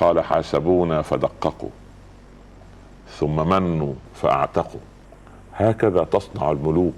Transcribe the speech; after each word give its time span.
قال 0.00 0.20
حاسبونا 0.20 1.02
فدققوا 1.02 1.70
ثم 3.18 3.48
منوا 3.48 3.94
فأعتقوا. 4.14 4.80
هكذا 5.54 6.04
تصنع 6.04 6.50
الملوك 6.50 6.94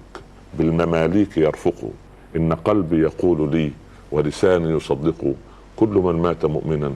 بالمماليك 0.59 1.37
يرفقوا. 1.37 1.91
إن 2.37 2.53
قلبي 2.53 3.01
يقول 3.01 3.51
لي 3.51 3.73
ولساني 4.13 4.71
يصدق 4.71 5.35
كل 5.77 5.89
من 5.89 6.23
مات 6.23 6.45
مؤمنا 6.45 6.95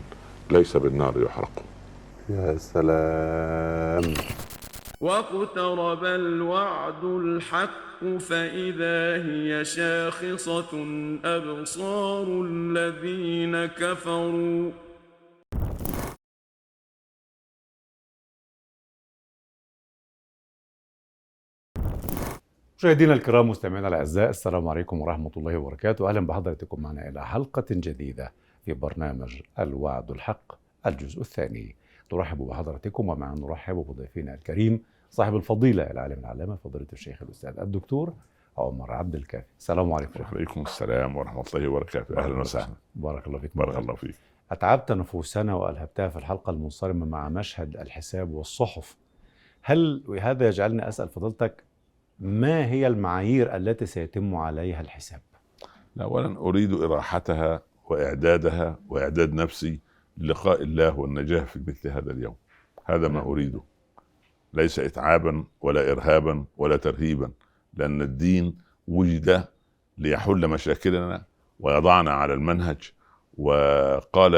ليس 0.51 0.77
بالنار 0.77 1.15
يحرق. 1.23 1.63
يا 2.29 2.57
سلام. 2.59 4.15
واقترب 5.01 6.05
الوعد 6.05 7.05
الحق 7.05 8.19
فإذا 8.21 9.25
هي 9.25 9.65
شاخصة 9.65 10.73
أبصار 11.25 12.27
الذين 12.45 13.67
كفروا. 13.67 14.71
مشاهدينا 22.81 23.15
الكرام 23.15 23.49
مستمعينا 23.49 23.89
الأعزاء 23.89 24.31
السلام 24.31 24.69
عليكم 24.69 25.01
ورحمة 25.01 25.31
الله 25.37 25.57
وبركاته. 25.57 26.09
أهلا 26.09 26.27
بحضراتكم 26.27 26.83
معنا 26.83 27.09
إلى 27.09 27.27
حلقة 27.27 27.65
جديدة 27.71 28.33
في 28.65 28.73
برنامج 28.73 29.41
الوعد 29.59 30.11
الحق 30.11 30.53
الجزء 30.87 31.21
الثاني. 31.21 31.77
نرحب 32.13 32.39
بحضراتكم 32.39 33.09
ومع 33.09 33.35
نرحب 33.35 33.75
بضيفنا 33.75 34.35
الكريم 34.35 34.83
صاحب 35.11 35.37
الفضيلة 35.37 35.83
العالم 35.83 36.19
العلامة 36.19 36.57
فضيلة 36.57 36.87
الشيخ 36.93 37.23
الأستاذ 37.23 37.61
الدكتور 37.61 38.15
عمر 38.59 38.93
عبد 38.93 39.15
الكافي. 39.15 39.47
السلام 39.59 39.93
عليكم 39.93 40.21
وعليكم 40.21 40.63
السلام 40.63 41.17
ورحمة 41.17 41.45
الله 41.55 41.69
وبركاته. 41.69 42.19
أهلا 42.19 42.41
وسهلا. 42.41 42.75
بارك 42.95 43.27
الله 43.27 43.39
فيك. 43.39 43.51
بارك 43.55 43.77
الله 43.77 43.95
فيك. 43.95 44.15
أتعبت 44.51 44.93
نفوسنا 44.93 45.55
والهبتها 45.55 46.09
في 46.09 46.17
الحلقة 46.17 46.51
المنصرمة 46.51 47.07
مع 47.07 47.29
مشهد 47.29 47.77
الحساب 47.77 48.31
والصحف. 48.31 48.97
هل 49.63 50.05
وهذا 50.09 50.49
يجعلني 50.49 50.89
أسأل 50.89 51.09
فضيلتك 51.09 51.70
ما 52.21 52.67
هي 52.67 52.87
المعايير 52.87 53.57
التي 53.57 53.87
سيتم 53.87 54.35
عليها 54.35 54.81
الحساب؟ 54.81 55.21
لا، 55.97 56.05
اولا 56.05 56.39
أريد 56.39 56.73
إراحتها 56.73 57.63
وإعدادها 57.85 58.79
وإعداد 58.89 59.33
نفسي 59.33 59.81
للقاء 60.19 60.63
الله 60.63 60.99
والنجاه 60.99 61.45
في 61.45 61.61
مثل 61.67 61.89
هذا 61.89 62.13
اليوم. 62.13 62.35
هذا 62.85 63.09
ما 63.09 63.21
أريده. 63.21 63.63
ليس 64.55 64.79
اتعابا 64.79 65.45
ولا 65.61 65.93
ارهابا 65.93 66.45
ولا 66.57 66.77
ترهيبا 66.77 67.31
لأن 67.75 68.03
الدين 68.03 68.57
وجد 68.89 69.45
ليحل 69.99 70.49
مشاكلنا 70.49 71.25
ويضعنا 71.61 72.11
على 72.11 72.35
المنهج. 72.35 72.93
وقال 73.39 74.35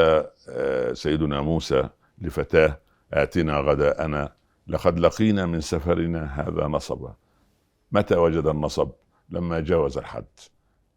آه، 0.49 0.93
سيدنا 0.93 1.41
موسى 1.41 1.89
لفتاه 2.19 2.79
آتنا 3.13 3.59
غداءنا 3.59 4.33
لقد 4.67 4.99
لقينا 4.99 5.47
من 5.47 5.61
سفرنا 5.61 6.41
هذا 6.41 6.67
نصبا. 6.67 7.15
متى 7.93 8.17
وجد 8.17 8.47
النصب؟ 8.47 8.91
لما 9.29 9.61
جاوز 9.61 9.99
الحد. 9.99 10.27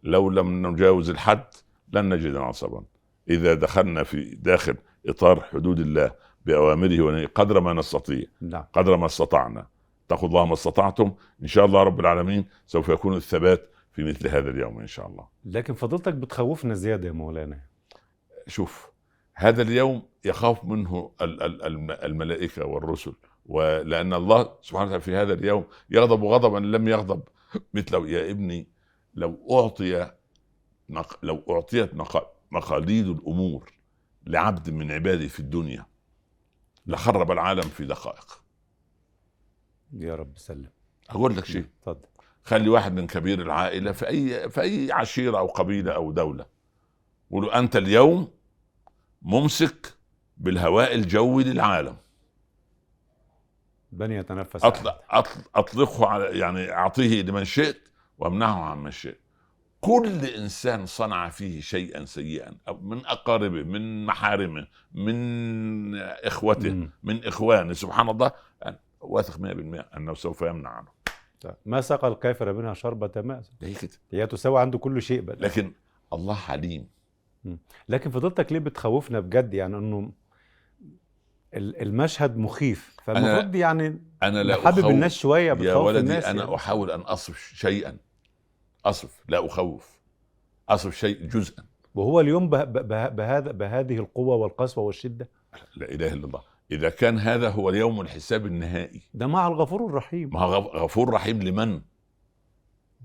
لو 0.03 0.29
لم 0.29 0.67
نجاوز 0.67 1.09
الحد 1.09 1.45
لن 1.93 2.13
نجد 2.13 2.35
نصبا. 2.35 2.83
إذا 3.29 3.53
دخلنا 3.53 4.03
في 4.03 4.35
داخل 4.35 4.75
إطار 5.07 5.41
حدود 5.41 5.79
الله 5.79 6.11
بأوامره 6.45 7.01
ونهيه 7.01 7.27
قدر 7.27 7.59
ما 7.59 7.73
نستطيع. 7.73 8.25
نعم. 8.41 8.63
قدر 8.73 8.97
ما 8.97 9.05
استطعنا. 9.05 9.67
اتقوا 10.05 10.29
الله 10.29 10.45
ما 10.45 10.53
استطعتم. 10.53 11.15
إن 11.41 11.47
شاء 11.47 11.65
الله 11.65 11.83
رب 11.83 11.99
العالمين 11.99 12.45
سوف 12.67 12.89
يكون 12.89 13.15
الثبات 13.15 13.69
في 13.91 14.03
مثل 14.03 14.27
هذا 14.27 14.49
اليوم 14.49 14.79
إن 14.79 14.87
شاء 14.87 15.07
الله. 15.07 15.27
لكن 15.45 15.73
فضيلتك 15.73 16.13
بتخوفنا 16.13 16.73
زيادة 16.73 17.07
يا 17.07 17.13
مولانا. 17.13 17.59
شوف 18.47 18.91
هذا 19.33 19.61
اليوم 19.61 20.03
يخاف 20.25 20.65
منه 20.65 21.11
ال- 21.21 21.43
ال- 21.43 21.63
الم- 21.63 21.91
الملائكة 21.91 22.65
والرسل. 22.65 23.13
ولأن 23.45 24.13
الله 24.13 24.57
سبحانه 24.61 24.85
وتعالى 24.85 25.01
في 25.01 25.15
هذا 25.15 25.33
اليوم 25.33 25.65
يغضب 25.89 26.23
غضبا 26.23 26.57
لم 26.57 26.87
يغضب. 26.87 27.23
مثله 27.73 28.09
يا 28.09 28.31
ابني 28.31 28.67
لو 29.13 29.47
أعطي 29.51 30.11
نق- 30.89 31.19
لو 31.23 31.43
أعطيت 31.49 31.93
مق- 31.95 32.31
مقاليد 32.51 33.07
الأمور 33.07 33.71
لعبد 34.27 34.69
من 34.69 34.91
عباده 34.91 35.27
في 35.27 35.39
الدنيا 35.39 35.85
لخرب 36.87 37.31
العالم 37.31 37.61
في 37.61 37.85
دقائق. 37.85 38.41
يا 39.93 40.15
رب 40.15 40.37
سلم. 40.37 40.69
أقول 41.09 41.37
لك 41.37 41.45
شيء. 41.45 41.65
اتفضل 41.79 42.07
خلي 42.43 42.69
واحد 42.69 42.93
من 42.93 43.07
كبير 43.07 43.41
العائلة 43.41 43.91
في 43.91 44.07
اي 44.07 44.49
في 44.49 44.61
أي 44.61 44.91
عشيرة 44.91 45.37
أو 45.37 45.47
قبيلة 45.47 45.91
أو 45.91 46.11
دولة 46.11 46.45
قولوا 47.31 47.59
أنت 47.59 47.75
اليوم 47.75 48.31
ممسك 49.21 49.93
بالهواء 50.37 50.95
الجوي 50.95 51.43
للعالم. 51.43 51.97
بني 53.95 54.15
يتنفس 54.15 54.65
أطلق 54.65 55.01
أطلق 55.09 55.49
أطلقه 55.55 56.07
على 56.07 56.39
يعني 56.39 56.71
أعطيه 56.71 57.21
لمن 57.21 57.43
شئت 57.43 57.77
وأمنعه 58.17 58.63
عن 58.63 58.77
من 58.77 58.91
شئت. 58.91 59.19
كل 59.81 60.25
إنسان 60.25 60.85
صنع 60.85 61.29
فيه 61.29 61.61
شيئا 61.61 62.05
سيئا 62.05 62.57
من 62.81 63.05
أقاربه 63.05 63.63
من 63.63 64.05
محارمه 64.05 64.67
من 64.93 65.95
إخوته 65.99 66.73
مم. 66.73 66.91
من 67.03 67.25
إخوانه 67.25 67.73
سبحان 67.73 68.09
الله 68.09 68.31
واثق 69.01 69.37
100% 69.37 69.97
أنه 69.97 70.13
سوف 70.13 70.41
يمنع 70.41 70.69
عنه. 70.69 70.87
طيب. 71.41 71.55
ما 71.65 71.81
سقى 71.81 72.07
الكافر 72.07 72.53
منها 72.53 72.73
شربة 72.73 73.21
ماء؟ 73.21 73.41
هي 73.61 73.73
كده. 73.73 73.91
هي 74.11 74.27
تساوي 74.27 74.61
عنده 74.61 74.77
كل 74.77 75.01
شيء 75.01 75.21
بقى. 75.21 75.35
لكن 75.39 75.73
الله 76.13 76.33
حليم 76.35 76.87
لكن 77.89 78.09
فضيلتك 78.09 78.51
ليه 78.51 78.59
بتخوفنا 78.59 79.19
بجد؟ 79.19 79.53
يعني 79.53 79.77
إنه 79.77 80.11
المشهد 81.55 82.37
مخيف. 82.37 82.95
فالمفروض 83.03 83.55
يعني 83.55 84.01
أنا 84.23 84.43
لا 84.43 84.55
حابب. 84.55 84.87
الناس 84.89 85.13
شوية 85.13 85.53
يا 85.53 85.75
ولدي 85.75 85.99
الناس 85.99 86.25
أنا 86.25 86.43
يعني. 86.43 86.55
أحاول 86.55 86.91
أن 86.91 87.01
أصف 87.01 87.37
شيئا. 87.55 87.97
أصف 88.85 89.23
لا 89.29 89.45
أخوف. 89.45 89.99
أصف 90.69 90.95
شيء 90.95 91.25
جزءا. 91.27 91.63
وهو 91.95 92.19
اليوم 92.19 92.49
به 92.49 92.63
به 92.63 93.07
بهذا 93.09 93.51
بهذه 93.51 93.95
القوة 93.97 94.35
والقسوة 94.35 94.83
والشدة. 94.83 95.29
لا 95.75 95.91
إله 95.91 96.13
إلا 96.13 96.25
الله. 96.25 96.41
إذا 96.71 96.89
كان 96.89 97.19
هذا 97.19 97.49
هو 97.49 97.69
اليوم 97.69 98.01
الحساب 98.01 98.45
النهائي. 98.45 99.01
ده 99.13 99.27
مع 99.27 99.47
الغفور 99.47 99.85
الرحيم. 99.85 100.37
غف- 100.37 100.75
غفور 100.75 101.09
رحيم 101.13 101.41
لمن؟ 101.43 101.81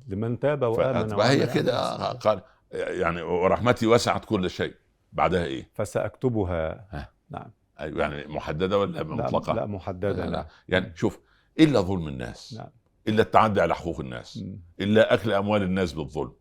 لمن 0.09 0.38
تاب 0.38 0.62
وآمن 0.62 1.12
وعمل 1.15 1.53
كده 1.55 1.97
قال 2.12 2.43
يعني 2.72 3.22
ورحمتي 3.22 3.87
وسعت 3.87 4.25
كل 4.25 4.50
شيء 4.50 4.75
بعدها 5.12 5.44
إيه؟ 5.44 5.71
فسأكتبها. 5.75 6.87
ها. 6.91 7.12
نعم. 7.31 7.50
يعني 7.80 8.26
محددة 8.32 8.78
ولا 8.78 8.92
لا, 8.92 9.02
مطلقة 9.04 9.52
لا 9.52 9.66
محددة 9.66 10.24
لا. 10.24 10.30
لا. 10.30 10.46
يعني 10.68 10.92
شوف 10.96 11.20
إلا 11.60 11.80
ظلم 11.80 12.08
الناس 12.08 12.54
نعم. 12.58 12.68
إلا 13.08 13.22
التعدي 13.22 13.60
على 13.60 13.74
حقوق 13.74 14.00
الناس 14.00 14.36
مم. 14.36 14.58
إلا 14.80 15.14
أكل 15.14 15.32
أموال 15.32 15.62
الناس 15.62 15.92
بالظلم 15.92 16.32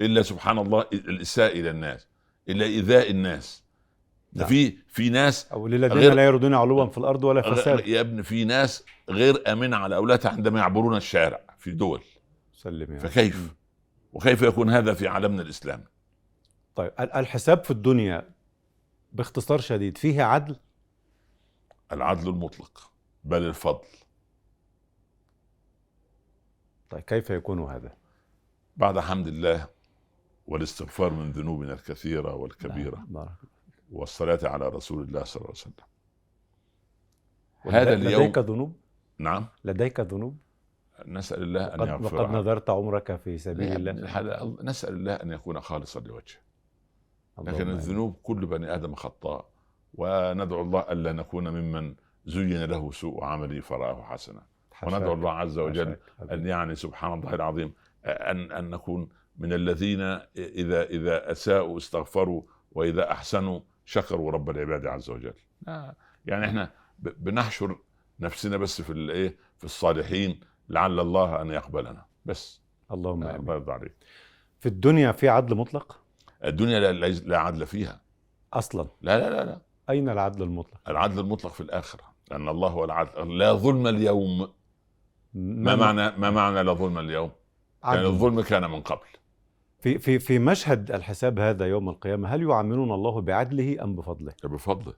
إلا 0.00 0.22
سبحان 0.22 0.58
الله 0.58 0.84
الإساءة 0.92 1.52
إلى 1.52 1.70
الناس 1.70 2.08
إلا 2.48 2.64
إيذاء 2.64 3.10
الناس 3.10 3.64
ده 4.32 4.40
نعم. 4.40 4.48
في 4.48 4.76
في 4.88 5.10
ناس 5.10 5.46
أو 5.52 5.66
للذين 5.68 5.98
غير- 5.98 6.14
لا 6.14 6.24
يردون 6.24 6.54
علوا 6.54 6.86
في 6.86 6.98
الأرض 6.98 7.24
ولا 7.24 7.54
فساد 7.54 7.88
يا 7.88 8.00
ابن 8.00 8.22
في 8.22 8.44
ناس 8.44 8.84
غير 9.10 9.52
آمنة 9.52 9.76
على 9.76 9.96
أولادها 9.96 10.30
عندما 10.30 10.58
يعبرون 10.60 10.96
الشارع 10.96 11.40
في 11.58 11.70
دول 11.70 12.02
سلم 12.52 12.92
رب. 12.92 12.98
فكيف 12.98 13.54
وكيف 14.12 14.42
يكون 14.42 14.70
هذا 14.70 14.94
في 14.94 15.08
عالمنا 15.08 15.42
الإسلامي 15.42 15.84
طيب 16.74 16.92
ال- 17.00 17.12
الحساب 17.12 17.64
في 17.64 17.70
الدنيا 17.70 18.28
باختصار 19.12 19.60
شديد 19.60 19.98
فيه 19.98 20.22
عدل 20.22 20.56
العدل 21.92 22.28
المطلق 22.28 22.90
بل 23.24 23.42
الفضل 23.42 23.86
طيب 26.90 27.02
كيف 27.02 27.30
يكون 27.30 27.60
هذا 27.70 27.96
بعد 28.76 28.98
حمد 28.98 29.26
الله 29.26 29.68
والاستغفار 30.46 31.12
من 31.12 31.32
ذنوبنا 31.32 31.72
الكثيرة 31.72 32.34
والكبيرة 32.34 32.96
نعم. 32.96 33.06
بارك 33.06 33.36
والصلاة 33.92 34.38
على 34.42 34.68
رسول 34.68 35.02
الله 35.02 35.24
صلى 35.24 35.40
الله 35.40 35.52
عليه 35.52 35.60
وسلم. 35.60 35.86
هذا 37.64 37.94
لديك 37.94 38.06
اليوم 38.06 38.32
ذنوب 38.32 38.76
نعم 39.18 39.46
لديك 39.64 40.00
ذنوب 40.00 40.36
نسأل 41.06 41.42
الله 41.42 41.64
أن 41.64 41.80
وقد, 41.80 41.88
يغفر 41.88 42.22
وقد. 42.22 42.30
نذرت 42.30 42.70
عمرك 42.70 43.16
في 43.16 43.38
سبيل 43.38 43.84
لا، 43.84 43.90
الله 44.20 44.56
نسأل 44.62 44.94
الله 44.94 45.14
أن 45.14 45.30
يكون 45.32 45.60
خالصا 45.60 46.00
لوجهه 46.00 46.40
لكن. 47.38 47.70
الذنوب 47.70 48.16
كل 48.22 48.46
بني 48.46 48.74
آدم 48.74 48.94
خطاء 48.94 49.48
وندعو 49.96 50.60
الله 50.62 50.80
ألا 50.80 51.12
نكون 51.12 51.48
ممن 51.48 51.94
زين 52.26 52.64
له 52.64 52.90
سوء 52.90 53.24
عمله 53.24 53.60
فرآه 53.60 54.02
حسنا. 54.02 54.42
وندعو 54.82 55.12
الله 55.12 55.30
عز 55.30 55.58
وجل. 55.58 55.96
أن 56.30 56.46
يعني 56.46 56.74
سبحان 56.74 57.12
الله 57.12 57.34
العظيم 57.34 57.72
أن 58.04 58.52
أن 58.52 58.70
نكون 58.70 59.08
من 59.38 59.52
الذين 59.52 60.00
إذا 60.36 60.82
إذا 60.82 61.32
أساءوا 61.32 61.78
استغفروا 61.78 62.42
وإذا 62.72 63.10
أحسنوا 63.12 63.60
شكروا 63.84 64.30
رب 64.32 64.50
العباد 64.50 64.86
عز 64.86 65.10
وجل. 65.10 65.34
آه، 65.68 65.94
يعني 66.26 66.46
إحنا 66.46 66.72
بنحشر 66.98 67.78
نفسنا 68.20 68.56
بس 68.56 68.82
في 68.82 68.90
الايه 68.92 69.36
في 69.58 69.64
الصالحين 69.64 70.40
لعل 70.68 71.00
الله 71.00 71.42
أن 71.42 71.50
يقبلنا. 71.50 72.04
بس. 72.24 72.60
اللهم 72.92 73.22
آمين. 73.22 73.36
الله 73.36 73.54
يرضى 73.54 73.72
عليك. 73.72 73.96
في 74.60 74.66
الدنيا 74.68 75.12
في 75.12 75.28
عدل 75.28 75.56
مطلق؟ 75.56 76.00
الدنيا 76.44 76.80
لا, 76.80 76.92
لا- 76.92 77.06
لا 77.06 77.38
عدل 77.38 77.66
فيها. 77.66 78.00
أصلا. 78.52 78.88
لا 79.00 79.18
لا 79.18 79.30
لا 79.30 79.44
لا. 79.44 79.60
أين 79.90 80.08
العدل 80.08 80.42
المطلق؟ 80.42 80.80
العدل 80.88 81.20
المطلق 81.20 81.52
في 81.52 81.60
الآخرة 81.60 82.02
لأن 82.30 82.48
الله 82.48 82.68
هو 82.68 82.84
العدل. 82.84 83.38
لا 83.38 83.52
ظلم 83.52 83.86
اليوم. 83.86 84.48
ما 85.34 85.76
معنى 85.76 86.10
ما 86.16 86.30
معنى 86.30 86.62
لا 86.62 86.72
ظلم 86.72 86.98
اليوم؟ 86.98 87.30
يعني 87.84 87.98
عدل. 87.98 88.06
الظلم 88.06 88.40
كان 88.40 88.70
من 88.70 88.80
قبل. 88.80 89.06
في 89.78 89.98
في 89.98 90.18
في 90.18 90.38
مشهد 90.38 90.90
الحساب 90.90 91.38
هذا 91.38 91.66
يوم 91.66 91.88
القيامة 91.88 92.28
هل 92.28 92.42
يعاملنا 92.42 92.94
الله 92.94 93.20
بعدله 93.20 93.84
أم 93.84 93.96
بفضله؟ 93.96 94.34
بفضله. 94.44 94.94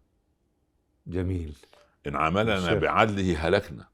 جميل. 1.06 1.58
إن 2.06 2.16
عملنا 2.16 2.60
شيخ. 2.60 2.72
بعدله 2.72 3.48
هلكنا. 3.48 3.88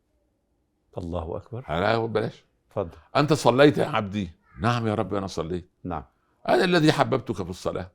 الله 0.99 1.37
أكبر. 1.37 1.65
هلا 1.67 2.07
بلاش. 2.07 2.45
تفضل. 2.71 2.99
أنت 3.17 3.33
صليت 3.33 3.79
يا 3.79 3.87
عبدي. 3.87 4.31
نعم 4.61 4.87
يا 4.87 4.95
رب 4.95 5.15
أنا 5.15 5.27
صليت. 5.27 5.71
نعم. 5.85 6.05
أنا 6.49 6.65
الذي 6.65 6.93
حببتك 6.93 7.43
في 7.43 7.51
الصلاة. 7.51 7.91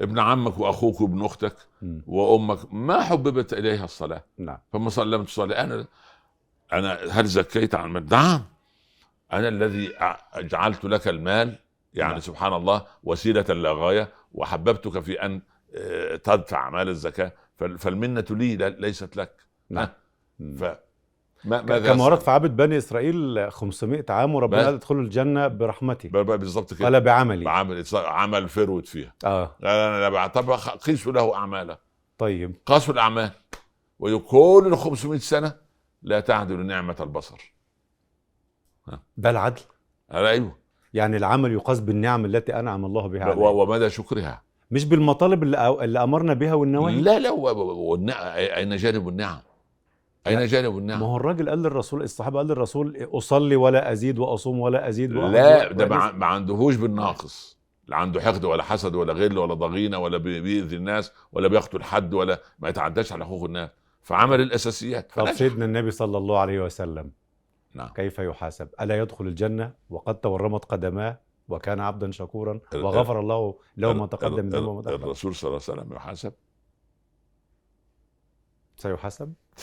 ابن 0.00 0.18
عمك 0.18 0.58
وأخوك 0.58 1.00
وابن 1.00 1.24
أختك. 1.24 1.56
وأمك 2.06 2.58
ما 2.74 3.00
حببت 3.02 3.52
إليها 3.52 3.84
الصلاة 3.84 4.24
نعم 4.38 4.58
فما 4.72 4.90
سلمت 4.90 5.26
تصلي 5.28 5.54
أنا 5.56 5.86
أنا 6.72 6.98
هل 7.10 7.26
زكيت 7.26 7.74
عن 7.74 7.84
المال؟ 7.86 8.06
نعم 8.10 8.44
أنا 9.32 9.48
الذي 9.48 9.92
جعلت 10.36 10.84
لك 10.84 11.08
المال 11.08 11.58
يعني 11.94 12.10
نعم. 12.12 12.20
سبحان 12.20 12.52
الله 12.52 12.86
وسيلة 13.04 13.42
لا 13.42 13.72
غاية 13.72 14.08
وحببتك 14.34 15.00
في 15.00 15.22
أن 15.26 15.42
آه، 15.74 16.16
تدفع 16.16 16.70
مال 16.70 16.88
الزكاة 16.88 17.32
فال- 17.58 17.78
فالمنة 17.78 18.24
لي 18.30 18.56
ليست 18.56 19.16
لك 19.16 19.32
نعم. 19.70 19.88
ف 20.58 20.64
كما 21.48 22.04
ورد؟ 22.04 22.20
في 22.20 22.30
عبد 22.30 22.56
بني 22.56 22.78
إسرائيل 22.78 23.46
500 23.52 24.04
عام 24.08 24.34
وربنا. 24.34 24.64
قال 24.64 24.74
ادخلوا 24.74 25.02
الجنة 25.02 25.48
برحمتي. 25.48 26.08
بالظبط 26.08 26.74
كده. 26.74 26.84
قال 26.84 27.00
بعملي. 27.00 27.50
عمل 27.50 27.84
عمل 27.94 28.48
فرود 28.48 28.86
فيها. 28.86 29.14
آه. 29.24 29.56
لا 29.60 29.68
لا 29.68 30.00
لا 30.00 30.08
بعد- 30.08 30.32
طب 30.32 30.50
قيسوا 30.86 31.12
له 31.12 31.34
أعماله. 31.34 31.76
طيب. 32.18 32.56
قاسوا 32.66 32.94
الأعمال. 32.94 33.30
وكل 34.00 34.64
ال 34.66 34.78
500 34.78 35.18
سنة 35.18 35.54
لا 36.02 36.20
تعدل 36.20 36.66
نعمة 36.66 36.96
البصر. 37.00 37.52
ده 39.16 39.30
العدل؟ 39.30 39.60
أيوه. 40.12 40.58
يعني 40.94 41.16
العمل 41.16 41.52
يقاس 41.52 41.80
بالنعم 41.80 42.24
التي 42.24 42.58
أنعم 42.58 42.84
الله 42.84 43.06
بها 43.06 43.24
عليه. 43.24 43.36
ومدى 43.36 43.90
شكرها. 43.90 44.42
مش 44.70 44.84
بالمطالب 44.84 45.42
اللي, 45.42 45.84
اللي 45.84 46.02
أمرنا 46.02 46.34
بها 46.34 46.54
والنواهي؟ 46.54 47.00
لا 47.00 47.18
لا 47.18 48.36
أين 48.56 48.76
جانب 48.76 49.08
النعم؟ 49.08 49.38
أين 50.26 50.46
جانب 50.46 50.72
ما 50.72 50.78
النعم؟ 50.78 51.02
هو 51.02 51.16
الراجل 51.16 51.48
قال 51.48 51.62
للرسول 51.62 52.02
الصحابة 52.02 52.38
قال 52.38 52.46
للرسول 52.46 52.96
أصلي 53.12 53.56
ولا 53.56 53.92
أزيد 53.92 54.18
وأصوم 54.18 54.60
ولا 54.60 54.88
أزيد 54.88 55.16
وأحج 55.16 55.32
لا 55.34 55.72
ده 55.72 55.84
ولا 55.84 55.96
ما 55.96 56.12
ما 56.12 56.26
عندهوش 56.26 56.76
بالناقص. 56.76 57.58
لا 57.88 57.96
عنده 57.96 58.20
حقد 58.20 58.44
ولا 58.44 58.62
حسد 58.62 58.94
ولا 58.94 59.12
غل 59.12 59.38
ولا 59.38 59.54
ضغينة 59.54 59.98
ولا 59.98 60.18
بي- 60.18 60.40
بيأذي 60.40 60.76
الناس 60.76 61.12
ولا 61.32 61.48
بيقتل 61.48 61.82
حد 61.82 62.14
ولا 62.14 62.40
ما 62.58 62.68
يتعداش 62.68 63.12
على 63.12 63.24
حقوق 63.24 63.44
الناس. 63.44 63.70
فعمل 64.02 64.40
الأساسيات 64.40 65.12
طب. 65.16 65.26
سيدنا 65.32 65.64
النبي 65.64 65.90
صلى 65.90 66.18
الله 66.18 66.38
عليه 66.38 66.64
وسلم 66.64 67.10
نعم. 67.74 67.88
كيف 67.88 68.18
يحاسب؟ 68.18 68.68
ألا 68.80 68.98
يدخل 68.98 69.26
الجنة 69.26 69.72
وقد 69.90 70.14
تورمت 70.14 70.64
قدماه 70.64 71.18
وكان 71.48 71.80
عبدا 71.80 72.10
شكورا 72.10 72.60
وغفر 72.74 73.20
الله 73.20 73.54
له 73.76 73.92
ما 73.92 74.06
تقدم 74.06 74.44
من 74.44 74.50
ذنبه 74.50 74.80
الرسول 74.94 75.34
صلى 75.34 75.48
الله 75.48 75.60
عليه 75.68 75.80
وسلم 75.80 75.92
يحاسب؟ 75.96 76.32
سيحاسب 78.82 79.34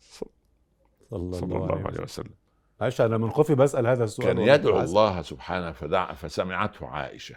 صلى 0.00 0.28
صلى 1.10 1.18
الله 1.18 1.38
الله 1.38 1.72
عليه 1.74 1.84
وسلم. 1.84 2.02
وسلم. 2.02 2.34
معلش 2.80 3.00
أنا 3.00 3.18
من 3.18 3.30
خوفي 3.30 3.54
بسأل 3.54 3.86
هذا 3.86 4.04
السؤال 4.04 4.26
كان 4.28 4.38
يدعو. 4.38 4.80
الله 4.80 5.22
سبحانه 5.22 5.72
فدع 5.72 6.12
فسمعته 6.12 6.86
عائشة. 6.86 7.36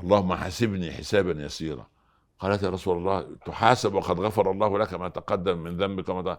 اللهم 0.00 0.34
حاسبني 0.34 0.92
حسابا 0.92 1.42
يسيرا. 1.44 1.86
قالت 2.38 2.62
يا 2.62 2.70
رسول 2.70 2.96
الله 2.96 3.36
تحاسب 3.46 3.94
وقد 3.94 4.20
غفر 4.20 4.50
الله 4.50 4.78
لك 4.78 4.94
ما 4.94 5.08
تقدم 5.08 5.58
من 5.58 5.76
ذنبك 5.76 6.08
وما. 6.08 6.38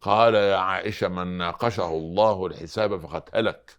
قال 0.00 0.34
يا 0.34 0.56
عائشة 0.56 1.08
من 1.08 1.38
ناقشه 1.38 1.88
الله 1.88 2.46
الحساب 2.46 3.00
فقد 3.00 3.22
هلك. 3.34 3.76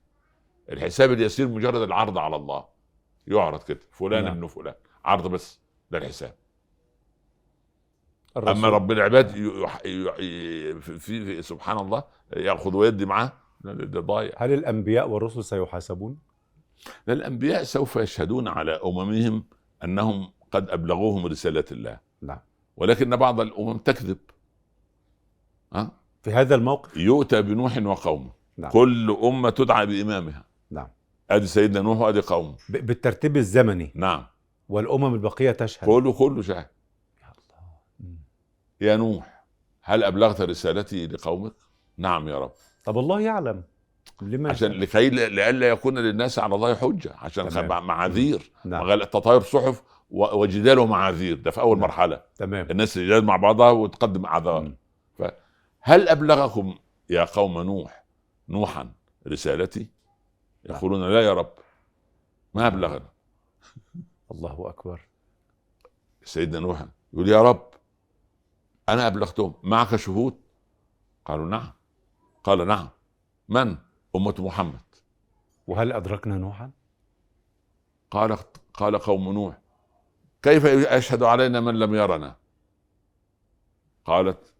الحساب 0.70 1.12
اليسير 1.12 1.48
مجرد 1.48 1.82
العرض 1.82 2.18
على 2.18 2.36
الله. 2.36 2.66
يعرض 3.28 3.64
كده 3.64 3.80
فلان 3.92 4.24
نعم. 4.24 4.34
ابن 4.38 4.48
فلان. 4.48 4.76
عرض 5.06 5.28
بس 5.28 5.60
ده 5.92 5.98
الحساب 5.98 6.36
الرسول. 8.38 8.56
أما 8.58 8.70
رب 8.70 8.92
العباد 8.92 9.36
يح- 9.36 9.78
في, 9.78 11.00
في 11.00 11.42
سبحان 11.42 11.78
الله 11.80 12.04
يأخذ 12.36 12.76
ويدي 12.76 13.06
معاه. 13.06 13.32
ده- 13.62 14.00
ضايع. 14.00 14.32
هل 14.38 14.54
الأنبياء 14.54 15.10
والرسل 15.10 15.44
سيحاسبون؟ 15.44 16.18
الأنبياء 17.10 17.64
سوف 17.64 17.96
يشهدون 17.96 18.48
على 18.48 18.72
أممهم 18.86 19.44
أنهم 19.84 20.32
قد 20.52 20.70
أبلغوهم 20.70 21.26
رسالة 21.26 21.64
الله. 21.72 22.00
نعم. 22.22 22.40
ولكن 22.78 23.16
بعض 23.16 23.40
الأمم 23.40 23.78
تكذب. 23.78 24.18
ها؟ 25.74 25.92
في 26.24 26.32
هذا 26.32 26.56
الموقف؟ 26.56 26.98
يؤتى 26.98 27.42
بنوح 27.42 27.78
وقومه. 27.78 28.32
نعم. 28.58 28.72
كل 28.72 29.18
أمة 29.24 29.50
تدعى 29.50 29.86
بإمامها. 29.86 30.46
نعم. 30.72 30.88
أدي 31.32 31.48
سيدنا 31.48 31.82
نوح 31.82 31.98
وأدي 31.98 32.20
قومه. 32.20 32.56
ب- 32.70 32.86
بالترتيب 32.86 33.38
الزمني. 33.38 33.92
نعم. 33.96 34.26
والأمم 34.70 35.14
البقية 35.14 35.52
تشهد. 35.52 35.86
كله 35.86 36.14
كله 36.14 36.42
شاهد. 36.42 36.66
مم. 36.66 36.70
يا 38.82 38.96
نوح 38.96 39.44
هل 39.82 40.04
أبلغت 40.04 40.42
رسالتي 40.42 41.08
لقومك؟ 41.08 41.54
نعم 41.98 42.28
يا 42.28 42.40
رب. 42.40 42.52
طب 42.84 42.98
الله 42.98 43.22
يعلم. 43.22 43.64
لما 44.22 44.50
عشان 44.50 44.72
لكي 44.72 45.10
لئلا 45.10 45.70
يكون 45.70 45.98
للناس 46.00 46.40
على 46.40 46.56
الله 46.56 46.76
حجة 46.76 47.14
عشان 47.16 47.50
تمام. 47.50 47.88
معاذير 47.88 48.52
نعم. 48.66 48.84
مغال- 48.86 49.10
تطاير 49.10 49.42
صحف 49.42 49.84
وجدال 50.10 50.80
ومعاذير 50.80 51.38
ده 51.38 51.52
في 51.52 51.62
أول 51.62 51.78
نعم. 51.78 51.88
مرحلة. 51.88 52.22
تمام. 52.36 52.68
الناس 52.72 52.94
تجادل 52.94 53.26
مع 53.26 53.36
بعضها 53.36 53.72
وتقدم 53.72 54.26
أعذار. 54.26 54.72
هل 55.82 56.10
أبلغكم 56.10 56.76
يا 57.10 57.26
قوم 57.26 57.62
نوح 57.62 58.04
نوحا 58.50 58.92
رسالتي؟ 59.28 59.88
يقولون 60.66 61.10
لا 61.14 61.22
يا 61.22 61.34
رب. 61.34 61.52
ما 62.54 62.68
أبلغنا. 62.68 63.10
الله 64.32 64.70
أكبر. 64.70 65.02
سيدنا 66.24 66.60
نوح 66.60 66.86
يقول 67.14 67.30
يا 67.30 67.42
رب. 67.42 67.68
أنا 68.90 69.08
أبلغتهم 69.08 69.54
معك 69.64 69.96
شهود؟ 69.96 70.40
قالوا 71.26 71.46
نعم. 71.46 71.72
قال 72.44 72.68
نعم. 72.68 72.90
من؟ 73.50 73.78
أمة 74.16 74.36
محمد. 74.40 74.82
وهل 75.68 75.92
أدركنا 75.92 76.38
نوحا؟ 76.38 76.72
قال 78.12 78.38
قال 78.74 78.98
قوم 79.00 79.32
نوح 79.34 79.58
كيف 80.42 80.64
يشهد 80.66 81.24
علينا 81.24 81.60
من 81.60 81.80
لم 81.80 81.96
يرنا؟ 81.96 82.36
قالت 84.06 84.54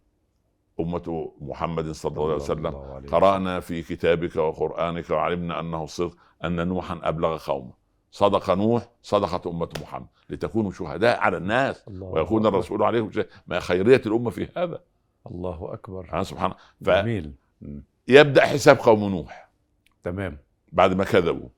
أمة 0.80 1.32
محمد 1.40 1.90
صلى 1.90 2.10
الله 2.12 2.24
عليه 2.24 2.34
وسلم 2.34 2.66
الله 2.66 2.94
عليه 2.94 3.08
قرأنا 3.08 3.60
في 3.60 3.82
كتابك 3.82 4.36
وقرآنك 4.36 5.10
وعلمنا 5.10 5.60
أنه 5.60 5.86
صدق 5.86 6.16
أن 6.44 6.68
نوحا 6.68 7.00
أبلغ 7.02 7.38
قومه. 7.38 7.83
صدق 8.14 8.50
نوح 8.50 8.88
صدقت 9.02 9.46
أمة 9.46 9.68
محمد 9.82 10.06
لتكونوا 10.30 10.70
شهداء 10.72 11.20
على 11.20 11.36
الناس 11.36 11.84
الله 11.88 12.06
ويكون 12.06 12.46
أكبر. 12.46 12.58
الرسول 12.58 12.82
شهيد. 13.14 13.26
ما 13.46 13.60
خيرية 13.60 14.02
الأمة 14.06 14.30
في 14.30 14.48
هذا. 14.56 14.80
الله 15.30 15.72
أكبر. 15.72 16.04
سبحان 16.04 16.24
سبحان 16.24 16.52
الله. 16.82 17.02
جميل. 17.02 17.32
مم. 17.62 17.82
فيبدأ 18.06 18.42
حساب 18.46 18.76
قوم 18.78 19.10
نوح. 19.10 19.48
تمام. 20.04 20.38
بعد 20.72 20.94
ما 20.94 21.04
كذبوا. 21.04 21.48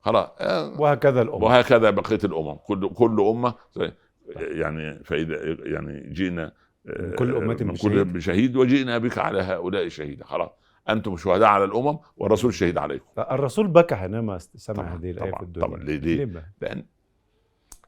خلاص. 0.00 0.28
آه، 0.40 0.80
وهكذا 0.80 1.22
الأمم 1.22 1.42
وهكذا 1.42 1.90
بقية 1.90 2.20
الأمم. 2.24 2.54
كل 2.54 2.88
كل 2.88 3.20
أمة 3.20 3.54
زي- 3.76 3.92
يعني 4.36 5.04
فإذا 5.04 5.56
يعني 5.64 6.10
جئنا 6.12 6.52
من 6.84 7.14
كل 7.14 7.36
أمة 7.36 7.46
من 7.46 7.72
بشهيد. 7.72 7.92
كل 7.92 8.04
بشهيد 8.04 8.56
وجئنا 8.56 8.98
بك 8.98 9.18
على 9.18 9.40
هؤلاء 9.42 9.88
شهيدا. 9.88 10.24
خلاص. 10.24 10.50
أنتم 10.88 11.16
شهداء 11.16 11.48
على 11.48 11.64
الأمم 11.64 11.98
والرسول 12.16 12.54
شهيد 12.54 12.78
عليكم. 12.78 13.06
الرسول 13.18 13.66
بكى 13.66 13.94
حينما 13.96 14.38
سمع 14.38 14.76
طبعاً، 14.76 14.94
هذه 14.94 15.12
طبعاً، 15.18 15.32
في 15.38 15.42
الدنيا. 15.42 15.66
طبعاً. 15.66 15.78
ليه- 15.82 15.98
ليه؟ 15.98 16.24
لما؟ 16.24 16.44
لأن 16.60 16.84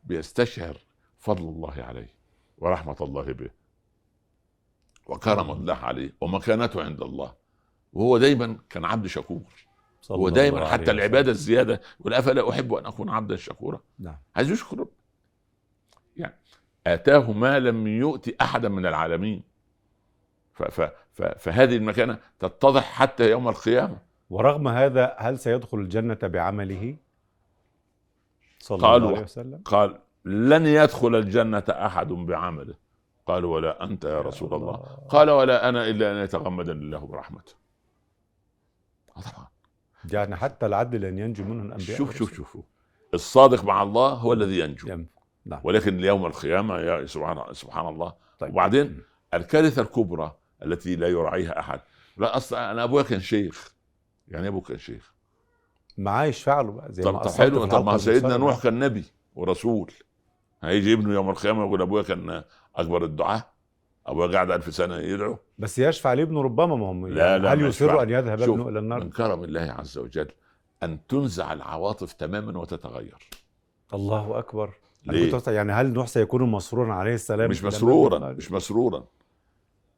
بيستشعر 0.04 0.76
فضل 1.18 1.42
الله 1.48 1.72
عليه 1.82 2.14
ورحمة 2.58 2.96
الله 3.00 3.22
به 3.32 3.50
وكرم 5.06 5.50
الله 5.50 5.74
عليه 5.74 6.12
ومكانته 6.20 6.84
عند 6.84 7.02
الله. 7.02 7.34
وهو 7.92 8.18
دايما 8.18 8.58
كان 8.70 8.84
عبد 8.84 9.06
شكور. 9.06 9.42
هو 10.10 10.28
دايما 10.28 10.66
حتى 10.66 10.90
العبادة 10.90 11.30
الزيادة 11.30 11.80
يقول 12.00 12.14
أفلا 12.14 12.50
أحب 12.50 12.74
أن 12.74 12.86
أكون 12.86 13.08
عبدا 13.10 13.36
شكورا؟ 13.36 13.80
نعم. 13.98 14.16
عايز 14.36 14.50
يشكر. 14.50 14.86
يعني 16.16 16.34
آتاه 16.86 17.32
ما 17.32 17.58
لم 17.58 17.86
يؤت 17.86 18.28
أحدا 18.42 18.68
من 18.68 18.86
العالمين. 18.86 19.42
ف 20.54 20.62
ف 20.62 20.90
فهذه 21.14 21.76
المكانة 21.76 22.18
تتضح 22.38 22.82
حتى 22.82 23.30
يوم 23.30 23.48
القيامة. 23.48 23.98
ورغم 24.30 24.68
هذا 24.68 25.16
هل 25.18 25.38
سيدخل 25.38 25.78
الجنة 25.78 26.18
بعمله؟ 26.22 26.96
صلى 28.58 28.76
الله 28.76 29.10
عليه 29.10 29.22
وسلم. 29.22 29.62
قال 29.64 29.98
لن 30.24 30.66
يدخل 30.66 31.14
الجنة 31.14 31.64
أحد 31.68 32.08
بعمله. 32.08 32.74
قال 33.26 33.44
ولا 33.44 33.84
أنت 33.84 34.04
يا 34.04 34.20
رسول 34.20 34.54
الله. 34.54 34.72
قال 35.08 35.30
ولا 35.30 35.68
أنا 35.68 35.88
إلا 35.88 36.12
أن 36.12 36.16
يتغمدني 36.24 36.84
الله 36.84 36.98
برحمته. 36.98 37.54
طبعا 39.14 39.48
يعني 40.12 40.36
حتى 40.36 40.66
العدل 40.66 41.00
لن 41.00 41.18
ينجو 41.18 41.44
منه 41.44 41.62
الأنبياء 41.62 41.98
شوف 41.98 42.16
شوف. 42.16 42.34
شوف. 42.34 42.56
الصادق 43.14 43.64
مع 43.64 43.82
الله 43.82 44.08
هو 44.08 44.32
الذي 44.32 44.58
ينجو. 44.58 45.06
نعم. 45.46 45.60
ولكن 45.64 46.00
يوم 46.00 46.26
القيامة 46.26 46.78
يا 46.78 47.06
سبحان 47.06 47.52
سبحان 47.52 47.88
الله. 47.88 48.14
طيب. 48.38 48.52
وبعدين 48.52 49.02
الكارثة 49.34 49.82
الكبرى 49.82 50.36
التي 50.64 50.96
لا 50.96 51.08
يراعيها 51.08 51.60
أحد. 51.60 51.80
لا 52.16 52.36
أصلا 52.36 52.70
أنا 52.70 52.84
أبويا 52.84 53.02
كان 53.02 53.20
شيخ. 53.20 53.74
يعني 54.28 54.48
ابوه 54.48 54.60
كان 54.60 54.78
شيخ؟ 54.78 55.14
معاه 55.98 56.24
يشفع 56.24 56.60
له 56.60 56.72
بقى 56.72 56.92
زي 56.92 57.02
ما 57.02 57.10
طب 57.10 57.18
طب 57.18 57.26
أصبت 57.26 57.36
في 57.36 57.42
حلو 57.42 57.64
طب 57.64 57.84
ما 57.84 57.98
سيدنا. 57.98 58.36
نوح 58.36 58.62
كان 58.62 58.78
نبي 58.78 59.04
ورسول. 59.34 59.90
هيجي 60.62 60.92
ابنه 60.92 61.14
يوم 61.14 61.30
القيامة 61.30 61.66
يقول 61.66 61.82
أبويا 61.82 62.02
كان 62.02 62.42
أكبر 62.76 63.04
الدعاء 63.04 63.50
أبويا 64.06 64.32
قاعد 64.32 64.50
ألف 64.50 64.74
سنة 64.74 64.96
يدعو. 64.96 65.38
بس 65.58 65.78
يشفع 65.78 66.12
لابنه 66.12 66.42
ربما 66.42 66.76
ما 66.76 66.90
هم 66.90 67.06
لا، 67.06 67.38
لا، 67.38 67.52
هل 67.52 67.60
ما 67.60 67.68
يصر. 67.68 68.02
أن 68.02 68.10
يذهب 68.10 68.42
ابنه 68.42 68.68
إلى 68.68 68.78
النار؟ 68.78 69.04
من 69.04 69.10
كرم 69.10 69.44
الله 69.44 69.74
عز 69.78 69.98
وجل 69.98 70.28
أن 70.82 71.06
تنزع 71.06 71.52
العواطف 71.52 72.12
تماما 72.12 72.58
وتتغير. 72.58 73.28
الله 73.94 74.38
أكبر. 74.38 74.70
ليه؟ 75.06 75.42
يعني 75.46 75.72
هل 75.72 75.92
نوح 75.92 76.06
سيكون 76.06 76.42
مسرورا 76.42 76.94
عليه 76.94 77.14
السلام 77.14 77.50
مش 77.50 77.64
مسرورا 77.64 78.32
مش 78.32 78.52
مسرورا. 78.52 79.04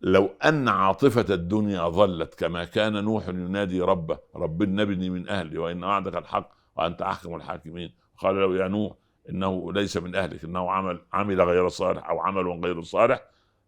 لو 0.00 0.30
أن 0.44 0.68
عاطفة 0.68 1.34
الدنيا 1.34 1.88
ظلت 1.88 2.34
كما 2.34 2.64
كان 2.64 3.04
نوح 3.04 3.28
ينادي 3.28 3.80
ربه 3.80 4.18
رب 4.36 4.62
نبني 4.62 5.10
من 5.10 5.28
أهلي 5.28 5.58
وإن 5.58 5.84
وعدك 5.84 6.16
الحق 6.16 6.52
وأنت 6.76 7.02
أحكم 7.02 7.34
الحاكمين. 7.34 7.94
قال 8.18 8.36
له 8.36 8.56
يا 8.56 8.68
نوح 8.68 8.92
إنه 9.30 9.72
ليس 9.72 9.96
من 9.96 10.14
أهلك 10.14 10.44
إنه 10.44 10.70
عمل 10.70 11.00
عمل 11.12 11.40
غير 11.40 11.68
صالح 11.68 12.08
أو 12.08 12.20
عمل 12.20 12.64
غير 12.64 12.82
صالح. 12.82 13.22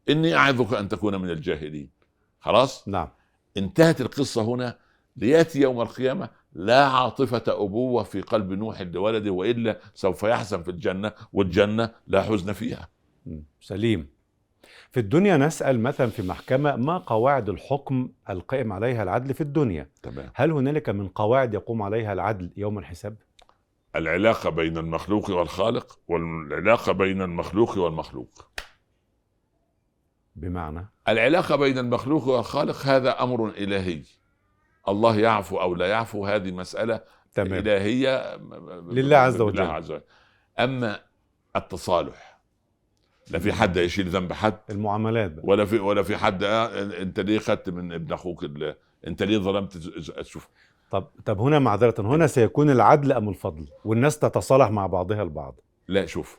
إني 0.08 0.34
أعظك 0.34 0.74
أن 0.74 0.88
تكون 0.88 1.16
من 1.16 1.30
الجاهلين. 1.30 1.90
خلاص؟ 2.40 2.88
نعم. 2.88 3.08
انتهت 3.56 4.00
القصة 4.00 4.42
هنا. 4.42 4.78
ليأتي 5.16 5.60
يوم 5.60 5.80
القيامة 5.80 6.28
لا 6.52 6.86
عاطفة 6.86 7.42
أبوة 7.48 8.02
في 8.02 8.20
قلب 8.20 8.52
نوح 8.52 8.82
لولده 8.82 9.30
وإلا 9.30 9.78
سوف 9.94 10.22
يحزن 10.22 10.62
في 10.62 10.70
الجنة 10.70 11.12
والجنة 11.32 11.90
لا 12.06 12.22
حزن 12.22 12.52
فيها. 12.52 12.88
سليم. 13.60 14.17
في 14.90 15.00
الدنيا 15.00 15.36
نسأل 15.36 15.80
مثلا 15.80 16.06
في 16.06 16.22
محكمة 16.22 16.76
ما 16.76 16.98
قواعد 16.98 17.48
الحكم 17.48 18.08
القائم 18.30 18.72
عليها 18.72 19.02
العدل 19.02 19.34
في 19.34 19.40
الدنيا؟ 19.40 19.90
تمام. 20.02 20.30
هل 20.34 20.50
هنالك 20.50 20.88
من 20.88 21.08
قواعد 21.08 21.54
يقوم 21.54 21.82
عليها 21.82 22.12
العدل 22.12 22.50
يوم 22.56 22.78
الحساب؟ 22.78 23.16
العلاقة 23.96 24.50
بين 24.50 24.78
المخلوق 24.78 25.30
والخالق 25.30 25.98
والعلاقة 26.08 26.92
بين 26.92 27.22
المخلوق 27.22 27.78
والمخلوق. 27.78 28.48
بمعنى؟ 30.36 30.86
العلاقة 31.08 31.56
بين 31.56 31.78
المخلوق 31.78 32.28
والخالق 32.28 32.76
هذا 32.86 33.22
أمر 33.22 33.48
إلهي. 33.48 34.02
الله 34.88 35.18
يعفو 35.18 35.60
أو 35.60 35.74
لا 35.74 35.86
يعفو 35.86 36.26
هذه 36.26 36.50
مسألة 36.50 37.00
تمام. 37.34 37.52
إلهية. 37.52 38.36
لله 38.90 39.16
عز 39.16 39.40
وجل. 39.40 39.62
لله 39.62 39.72
عز 39.72 39.90
وجل. 39.90 40.02
أما 40.58 41.00
التصالح 41.56 42.27
لا 43.30 43.38
في 43.38 43.52
حد 43.52 43.76
يشيل 43.76 44.08
ذنب 44.08 44.32
حد؟ 44.32 44.58
المعاملات 44.70 45.30
بقى. 45.32 45.42
ولا 45.46 45.64
في 45.64 45.78
ولا 45.78 46.02
في 46.02 46.16
حد 46.16 46.42
آه 46.42 47.02
انت 47.02 47.20
ليه 47.20 47.38
خدت 47.38 47.70
من 47.70 47.92
ابن 47.92 48.12
أخوك 48.12 48.44
انت 49.06 49.22
ليه 49.22 49.38
ظلمت 49.38 49.78
شوف. 50.22 50.48
طب 50.90 51.06
طب 51.24 51.40
هنا 51.40 51.58
معذرة 51.58 51.94
هنا 52.00 52.26
سيكون 52.26 52.70
العدل 52.70 53.12
أم 53.12 53.28
الفضل؟ 53.28 53.66
والناس 53.84 54.18
تتصالح 54.18 54.70
مع 54.70 54.86
بعضها 54.86 55.22
البعض 55.22 55.60
لا 55.88 56.06
شوف 56.06 56.38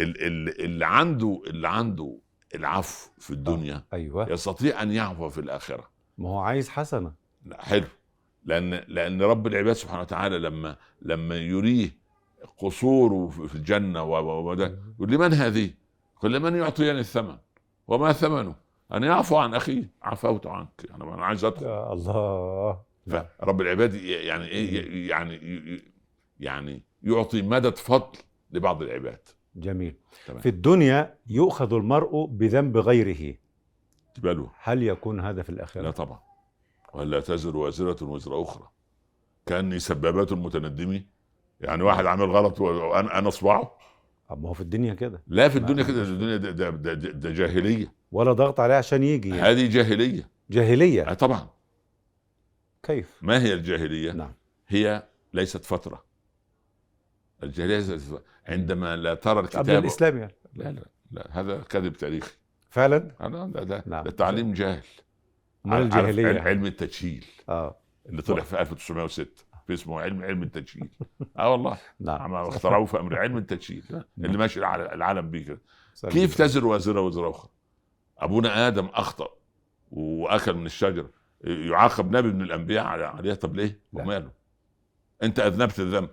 ال- 0.00 0.26
ال- 0.26 0.60
اللي 0.64 0.86
عنده 0.86 1.42
اللي 1.46 1.68
عنده 1.68 2.18
العفو 2.54 3.10
في 3.18 3.30
الدنيا 3.30 3.84
أيوه. 3.92 4.32
يستطيع 4.32 4.82
أن 4.82 4.92
يعفو 4.92 5.28
في 5.28 5.40
الآخرة. 5.40 5.90
ما 6.18 6.28
هو 6.28 6.38
عايز 6.38 6.68
حسنة. 6.68 7.12
لا 7.46 7.62
حلو. 7.64 7.86
لأن 8.44 8.70
لأن 8.88 9.22
رب 9.22 9.46
العباد 9.46 9.72
سبحانه 9.72 10.00
وتعالى 10.00 10.38
لما 10.38 10.76
لما 11.02 11.36
يريه 11.36 11.90
قصوره 12.58 13.28
في 13.28 13.54
الجنة 13.54 14.02
و- 14.02 14.18
و- 14.18 14.50
وده 14.50 14.78
يقول 14.96 15.10
لمن 15.10 15.32
هذه؟ 15.34 15.70
قل 16.20 16.32
لمن 16.32 16.56
يعطيني 16.56 17.00
الثمن؟ 17.00 17.36
وما 17.88 18.12
ثمنه؟ 18.12 18.54
ان 18.92 19.02
يعفو 19.02 19.36
عن 19.36 19.54
اخيه 19.54 19.90
عفوت 20.02 20.46
عنك. 20.46 20.86
يعني 20.90 21.04
أنا 21.04 21.26
عايز 21.26 21.44
أدخل. 21.44 21.66
يا 21.66 21.92
الله. 21.92 22.80
فرب 23.38 23.60
العباد 23.60 23.94
يعني 23.94 24.44
إيه 24.44 25.08
يعني 25.10 25.40
يعني 26.40 26.82
يعطي 27.02 27.42
مدد 27.42 27.76
فضل 27.76 28.18
لبعض 28.50 28.82
العباد. 28.82 29.28
جميل. 29.56 29.94
تمام. 30.26 30.40
في 30.40 30.48
الدنيا 30.48 31.18
يؤخذ 31.26 31.74
المرء 31.74 32.24
بذنب 32.26 32.76
غيره. 32.76 33.36
تبالوا 34.14 34.48
هل 34.62 34.82
يكون 34.82 35.20
هذا 35.20 35.42
في 35.42 35.52
لا 35.52 35.56
الآخرة 35.56 35.90
طبعا. 35.90 36.20
ولا 36.94 37.20
تزر 37.20 37.56
وازرة 37.56 38.04
وزر 38.04 38.42
أخرى. 38.42 38.68
كأني 39.46 39.78
سبابات 39.78 40.32
المتندمين 40.32 41.06
يعني 41.60 41.82
واحد 41.82 42.06
عامل 42.06 42.30
غلط 42.30 42.60
وأنا 42.60 43.18
أنا 43.18 43.28
أصبعه. 43.28 43.76
طب 44.30 44.42
ما 44.42 44.48
هو 44.48 44.52
في 44.52 44.60
الدنيا 44.60 44.94
كده. 44.94 45.22
لا 45.26 45.48
في 45.48 45.60
ما- 45.60 45.66
الدنيا 45.66 45.84
كده 45.84 46.02
الدنيا 46.02 46.36
ده, 46.36 46.50
ده, 46.50 46.70
ده, 46.70 46.94
ده, 46.94 47.10
ده 47.10 47.30
جاهلية. 47.30 47.92
ولا 48.12 48.32
ضغط 48.32 48.60
عليه 48.60 48.74
عشان 48.74 49.02
يجي 49.02 49.28
يعني. 49.28 49.40
هذه 49.42 49.66
جاهلية. 49.70 50.28
جاهلية؟ 50.50 51.10
آه 51.10 51.14
طبعا. 51.14 51.48
كيف؟ 52.82 53.18
ما 53.22 53.42
هي 53.42 53.52
الجاهلية؟ 53.54 54.12
نعم. 54.12 54.32
هي 54.68 55.02
ليست 55.34 55.64
فترة. 55.64 56.04
الجاهلية 57.42 57.76
ليست 57.78 58.22
عندما 58.46 58.96
لا 58.96 59.14
ترى 59.14 59.32
قبل 59.34 59.44
الكتاب 59.44 59.68
الإسلام 59.84 60.18
يعني. 60.18 60.34
لا 60.54 60.64
لا 60.72 60.82
لا 61.12 61.26
هذا 61.30 61.58
كذب 61.58 61.92
تاريخي. 61.92 62.30
فعلا؟ 62.70 63.10
هذا 63.20 63.46
ده, 63.46 63.62
ده, 63.62 63.82
نعم. 63.86 64.04
ده 64.04 64.10
تعليم 64.10 64.52
جاهل. 64.52 64.82
عارف 65.66 65.84
الجاهلية؟ 65.84 66.40
علم- 66.40 66.66
التجهيل 66.66 67.24
آه. 67.48 67.76
اللي 68.06 68.22
طلع 68.22 68.42
في 68.42 68.60
1906 68.60 69.24
في 69.24 69.49
اسمه 69.74 70.00
علم 70.00 70.22
علم 70.24 70.42
التجهيل 70.42 70.88
آه 71.38 71.50
والله. 71.52 71.78
نعم. 72.00 72.22
عم 72.22 72.34
اخترعوه 72.34 72.84
في 72.86 73.00
أمر 73.00 73.18
علم 73.18 73.36
التجهيل 73.36 73.84
اللي 74.18 74.38
ماشي 74.38 74.58
الع- 74.60 74.74
العالم 74.94 75.30
بيه 75.30 75.44
كده. 75.44 75.60
كيف 76.10 76.38
تزر 76.38 76.66
وازره 76.66 77.00
وزر 77.00 77.30
أخرى؟ 77.30 77.50
أبونا 78.18 78.68
آدم 78.68 78.86
أخطأ 78.86 79.28
وأكل 79.90 80.54
من 80.54 80.66
الشجره 80.66 81.10
يعاقب 81.44 82.16
نبي 82.16 82.32
من 82.32 82.42
الأنبياء 82.42 82.84
على- 82.84 83.16
عليها 83.16 83.34
طب 83.34 83.56
ليه؟ 83.56 83.80
وماله؟ 83.92 84.30
أنت 85.22 85.40
أذنبت 85.40 85.80
الذنب. 85.80 86.08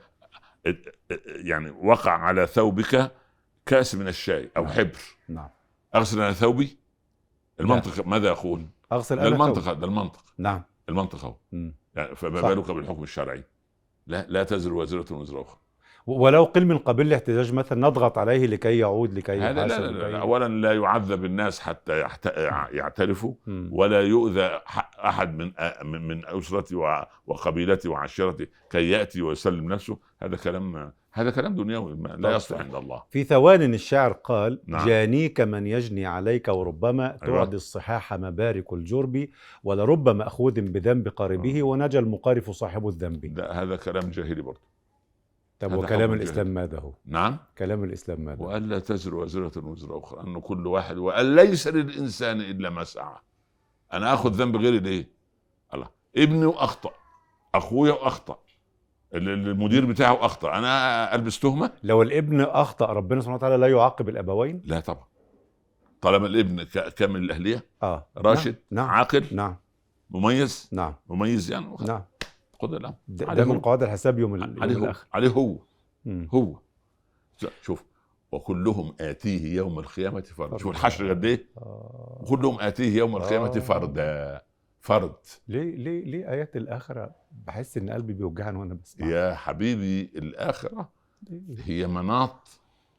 يعني 1.25 1.69
وقع 1.69 2.11
على 2.11 2.47
ثوبك 2.47 3.11
كأس 3.65 3.95
من 3.95 4.07
الشاي 4.07 4.49
أو 4.57 4.63
نعم. 4.63 4.73
حبر. 4.73 4.97
نعم. 5.29 5.49
أغسل 5.95 6.21
أنا 6.21 6.33
ثوبي؟ 6.33 6.77
المنطق 7.59 8.07
ماذا 8.07 8.27
يقول؟ 8.27 8.65
أغسل 8.91 9.19
أنا 9.19 9.27
المنطق. 9.27 9.73
ده 9.73 9.85
المنطق. 9.87 10.25
نعم. 10.37 10.63
المنطق 10.89 11.25
اهو. 11.25 11.35
يعني 11.97 12.15
فما. 12.15 12.41
بالك 12.41 12.71
بالحكم 12.71 13.03
الشرعي 13.03 13.43
لا 14.07 14.25
لا 14.29 14.43
تزر 14.43 14.73
وازرة 14.73 15.13
وزر 15.15 15.41
أخرى 15.41 15.59
ولو 16.07 16.43
قل 16.43 16.65
من 16.65 16.77
قبيل 16.77 17.07
الاحتجاج 17.07 17.53
مثلا 17.53 17.87
نضغط 17.87 18.17
عليه 18.17 18.47
لكي 18.47 18.77
يعود 18.77 19.13
لكي 19.13 19.39
هذا 19.39 19.67
لا, 19.67 19.79
لا, 19.79 19.91
لا, 19.91 20.11
لا 20.11 20.17
أولا 20.19 20.47
لا 20.47 20.73
يعذب 20.73 21.25
الناس 21.25 21.59
حتى. 21.59 21.99
يعترفوا. 22.71 23.33
ولا 23.71 24.01
يؤذى 24.01 24.49
ح- 24.65 25.05
أحد 25.05 25.37
من 25.37 25.51
من 25.83 26.21
وع- 26.73 27.07
وقبيلتي 27.27 27.87
وعشيرتي 27.89 28.47
كي 28.69 28.89
يأتي 28.89 29.21
ويسلم 29.21 29.73
نفسه 29.73 29.97
هذا 30.21 30.35
كلام 30.35 30.91
هذا 31.11 31.29
كلام 31.31 31.55
دنيوي 31.55 31.97
لا 32.17 32.35
يصلح 32.35 32.59
عند 32.59 32.75
الله 32.75 33.03
في 33.09 33.23
ثوان 33.23 33.73
الشاعر 33.73 34.11
قال 34.11 34.59
نعم. 34.67 34.87
جانيك 34.87 35.41
من 35.41 35.67
يجني 35.67 36.05
عليك 36.05 36.47
وربما 36.47 37.17
أيوة. 37.23 37.37
تعدي 37.37 37.55
الصحاح 37.55 38.13
مبارك 38.13 38.73
الجرب 38.73 39.27
ولرب 39.63 40.09
مأخوذ 40.09 40.61
بذنب 40.61 41.07
قاربه 41.07 41.63
ونجا 41.63 41.99
المقارف 41.99 42.49
صاحب 42.51 42.87
الذنب 42.87 43.39
هذا 43.39 43.75
كلام 43.75 44.09
جاهلي 44.09 44.41
برضه 44.41 44.76
طب 45.59 45.73
وكلام 45.73 46.01
حكم 46.01 46.13
الإسلام 46.13 46.47
ماذا 46.47 46.79
هو؟ 46.79 46.93
نعم. 47.05 47.37
كلام 47.57 47.83
الإسلام 47.83 48.21
ماذا 48.21 48.41
وألا 48.43 48.79
تزر 48.79 49.15
وازرة 49.15 49.65
وزر 49.65 49.97
أخرى 49.97 50.21
أن 50.21 50.39
كل 50.41 50.67
واحد 50.67 50.97
وأن 50.97 51.35
ليس 51.35 51.67
للإنسان 51.67 52.41
إلا 52.41 52.69
ما 52.69 52.83
سعى. 52.83 53.15
أنا 53.93 54.13
آخذ 54.13 54.29
ذنب 54.31 54.55
غيري 54.55 54.79
ليه؟ 54.79 55.07
الله. 55.73 55.87
ابني 56.17 56.45
وأخطأ 56.45 56.91
ال- 59.13 59.29
ال- 59.29 59.47
المدير 59.47 59.85
بتاعه 59.85 60.25
أخطأ. 60.25 60.57
أنا 60.57 61.15
ألبس 61.15 61.39
تهمة؟ 61.39 61.71
لو 61.83 62.01
الابن 62.01 62.41
أخطأ 62.41 62.85
ربنا 62.85 63.19
سبحانه 63.21 63.35
وتعالى 63.35 63.57
لا 63.57 63.67
يعاقب 63.67 64.09
الأبوين؟ 64.09 64.61
لا 64.65 64.79
طبعا. 64.79 65.03
طالما 66.01 66.27
الابن 66.27 66.63
كامل 66.97 67.19
الأهلية. 67.19 67.65
آه. 67.83 68.07
راشد 68.17 68.55
نعم. 68.71 68.89
عاقل. 68.89 69.25
نعم. 69.31 69.55
مميز. 70.09 70.69
نعم. 70.71 70.93
مميز 71.09 71.51
يعني. 71.51 71.75
نعم. 71.87 72.01
خذ 72.61 72.73
الأمر 72.73 72.95
ده, 73.07 73.33
ده 73.33 73.45
من. 73.45 73.59
قواعد 73.59 73.83
الحساب 73.83 74.19
يوم, 74.19 74.43
عليه 74.61 74.75
هو. 74.75 74.83
الآخر. 74.83 75.07
عليه 75.13 75.29
هو. 75.29 75.57
مم. 76.05 76.27
هو. 76.33 76.59
شوف 77.61 77.83
وكلهم 78.31 78.95
آتيه 78.99 79.55
يوم 79.55 79.79
القيامة 79.79 80.21
فردا 80.21 80.57
شوف 80.57 80.71
الحشر 80.71 81.09
قد 81.09 81.25
إيه؟ 81.25 81.45
آه. 81.57 82.25
كلهم 82.29 82.59
آتيه 82.59 82.97
يوم 82.97 83.15
القيامة 83.17 83.47
آه. 83.55 83.59
فردا 83.59 84.41
فرد. 84.79 85.15
ليه 85.47 85.75
ليه 85.75 86.05
ليه 86.05 86.29
آيات 86.31 86.55
الآخرة 86.57 87.15
بحس 87.31 87.77
إن 87.77 87.89
قلبي 87.89 88.13
بيوجعني 88.13 88.57
وأنا 88.57 88.73
بسمع 88.73 89.07
يا 89.07 89.35
حبيبي 89.35 90.11
الآخرة 90.15 90.89
ليه؟ 91.29 91.63
هي 91.65 91.87
مناط 91.87 92.47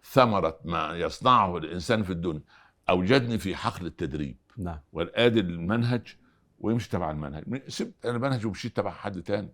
ثمرة 0.05 0.59
ما 0.65 0.97
يصنعه 0.97 1.57
الإنسان 1.57 2.03
في 2.03 2.11
الدنيا. 2.11 2.43
أوجدني 2.91 3.39
في 3.39 3.57
حقل 3.57 3.87
التدريب. 3.87 4.37
نعم. 4.57 4.79
والآدي 4.93 5.41
المنهج 5.41 6.17
ويمشي 6.61 6.91
تبع 6.91 7.11
المنهج. 7.11 7.69
سبت 7.69 8.07
المنهج 8.07 8.47
ومشيت 8.47 8.77
تبع 8.77 8.91
حد 8.91 9.23
تاني. 9.23 9.53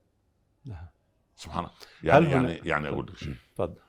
نعم. 0.65 0.87
سبحان 1.37 1.59
الله. 1.65 1.75
يعني 2.03 2.31
يعني 2.31 2.55
هنا- 2.55 2.67
يعني 2.67 2.89
أقول 2.89 3.07
لك 3.07 3.17
شيء. 3.17 3.35
اتفضل 3.53 3.81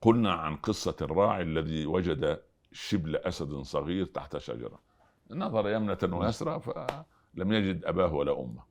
قلنا 0.00 0.32
عن 0.32 0.56
قصة 0.56 0.96
الراعي 1.00 1.42
الذي 1.42 1.86
وجد 1.86 2.42
شبل 2.72 3.16
أسد 3.16 3.54
صغير 3.54 4.06
تحت 4.06 4.36
شجرة. 4.38 4.80
نظر 5.30 5.68
يمنة 5.68 5.98
ويسرى 6.02 6.60
فلم 6.60 7.52
يجد 7.52 7.84
أباه 7.84 8.12
ولا 8.14 8.40
أمه. 8.40 8.62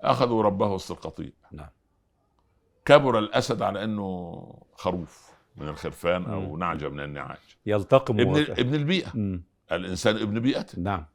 أخذوا 0.00 0.42
ربه 0.42 0.66
وسط 0.66 0.90
القطيع 0.92 1.30
نعم. 1.52 1.68
كبر 2.84 3.18
الأسد 3.18 3.62
على 3.62 3.84
أنه 3.84 4.42
خروف 4.74 5.30
من 5.56 5.68
الخرفان 5.68 6.24
أو 6.24 6.40
مم. 6.40 6.58
نعجة 6.58 6.88
من 6.88 7.00
النعاج. 7.00 7.56
يلتقم 7.66 8.20
ابن 8.20 8.36
ابن 8.40 8.74
البيئة. 8.74 9.10
مم. 9.16 9.42
الإنسان 9.72 10.16
ابن 10.16 10.40
بيئته. 10.40 10.80
نعم. 10.82 11.06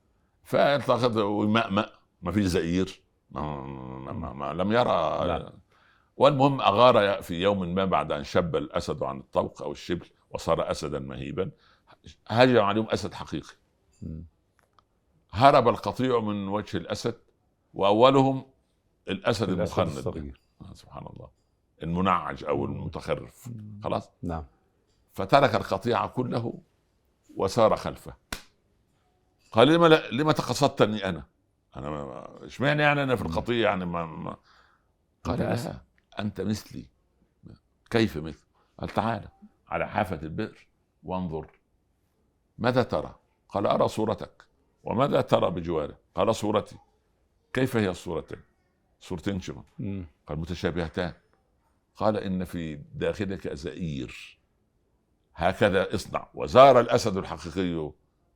فالتقط 0.49 1.15
ويمأمأ 1.15 1.89
ما 2.21 2.31
فيش 2.31 2.45
زئير 2.45 3.01
ما, 3.31 3.61
ما, 3.61 4.13
ما, 4.13 4.33
ما 4.33 4.53
لم 4.53 4.71
يرى. 4.71 5.27
لا. 5.27 5.53
والمهم 6.17 6.61
أغار 6.61 7.21
في 7.21 7.41
يوم 7.41 7.75
ما 7.75 7.85
بعد 7.85 8.11
أن 8.11 8.23
شب 8.23 8.55
الأسد 8.55 9.03
عن 9.03 9.17
الطوق 9.17 9.61
أو 9.61 9.71
الشبل 9.71 10.07
وصار 10.31 10.71
أسدا 10.71 10.99
مهيبا. 10.99 11.51
هجم 12.27 12.59
عليهم 12.59 12.87
أسد 12.89 13.13
حقيقي. 13.13 13.55
هرب 15.31 15.67
القطيع 15.67 16.19
من 16.19 16.47
وجه 16.47 16.77
الأسد 16.77 17.15
وأولهم 17.73 18.45
الأسد 19.07 19.49
الأسد 19.49 19.49
المخنث 19.49 19.97
الصغير. 19.97 20.41
آه، 20.61 20.73
سبحان 20.73 21.05
الله. 21.05 21.29
المنعج 21.83 22.43
أو 22.43 22.65
المتخرف. 22.65 23.49
خلاص؟ 23.83 24.09
نعم. 24.23 24.43
فترك 25.11 25.55
القطيع 25.55 26.05
كله 26.05 26.53
وسار 27.35 27.75
خلفه. 27.75 28.28
قال 29.51 29.67
لما 29.67 29.87
لا 29.87 30.11
لما 30.11 30.31
تقصدتني 30.31 31.09
أنا؟ 31.09 31.25
أنا 31.75 32.45
إشمعنى 32.45 32.81
يعني 32.83 33.03
أنا 33.03 33.15
في 33.15 33.21
القطيع 33.21 33.69
يعني 33.69 33.85
ما, 33.85 34.05
ما 34.05 34.37
قال. 35.23 35.39
لا 35.39 35.81
أنت 36.19 36.41
مثلي 36.41 36.85
كيف 37.89 38.17
مثل؟ 38.17 38.43
قال 38.79 38.89
تعالى 38.89 39.27
على 39.67 39.87
حافة 39.87 40.21
البئر 40.21 40.67
وانظر 41.03 41.47
ماذا 42.57 42.83
ترى؟ 42.83 43.15
قال 43.49 43.67
أرى 43.67 43.87
صورتك 43.87 44.45
وماذا 44.83 45.21
ترى 45.21 45.51
بجواره؟ 45.51 45.97
قال 46.15 46.35
صورتي 46.35 46.77
كيف 47.53 47.77
هي 47.77 47.89
الصورتين؟ 47.89 48.39
صورتين 48.99 49.41
شبه. 49.41 49.63
قال 50.27 50.39
متشابهتان 50.39 51.13
قال 51.95 52.17
إن 52.17 52.45
في 52.45 52.75
داخلك 52.75 53.53
زئير 53.53 54.39
هكذا 55.35 55.95
اصنع 55.95 56.27
وزار 56.33 56.79
الأسد 56.79 57.17
الحقيقي 57.17 57.91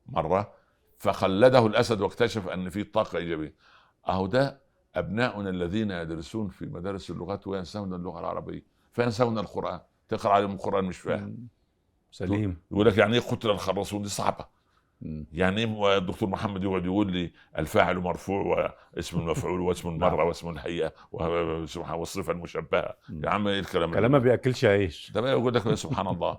مرة 0.06 0.54
فخلده 1.04 1.68
الأسد 1.68 2.02
واكتشف 2.02 2.48
أن 2.48 2.70
في 2.70 2.84
طاقة 2.84 3.18
إيجابية. 3.18 3.56
أهو 4.10 4.28
ده 4.28 4.62
أبناؤنا 4.96 5.50
الذين 5.50 5.92
يدرسون 5.92 6.50
في 6.50 6.66
مدارس 6.66 7.10
اللغات 7.10 7.48
وينسون 7.48 7.94
اللغة 7.94 8.20
العربية 8.20 8.66
فينسون 8.92 9.38
القرآن. 9.40 9.80
تقرأ 10.10 10.32
عليهم 10.32 10.52
القرآن 10.52 10.86
مش 10.86 10.98
فاهم. 10.98 11.48
سليم. 12.12 12.62
يقول 12.72 12.88
لك 12.88 12.98
يعني 12.98 13.14
إيه 13.14 13.22
قتل 13.22 13.50
الخراصون؟ 13.50 14.02
دي 14.02 14.10
صعبة. 14.10 14.46
يعني 15.32 15.62
إيه 15.64 15.98
الدكتور 15.98 16.30
محمد 16.30 16.64
يقعد 16.64 16.86
يقول 16.86 17.12
لي 17.12 17.32
الفاعل 17.58 17.98
مرفوع 17.98 18.76
واسم 18.94 19.20
المفعول 19.20 19.62
واسم 19.62 19.90
المرة 19.90 20.24
واسم 20.24 20.50
الهيئة 20.50 20.94
والصفة 21.12 22.32
المشبهة 22.32 22.96
يا 23.24 23.30
عم 23.30 23.48
إيه 23.48 23.60
الكلام 23.60 23.92
ده؟ 23.92 23.98
كلام 23.98 24.12
ما 24.12 24.20
بياكلش 24.20 24.66
عيش 24.66 25.12
ده 25.12 25.22
بقى 25.22 25.32
يقول 25.32 25.54
لك 25.54 25.74
سبحان 25.74 26.08
الله. 26.14 26.38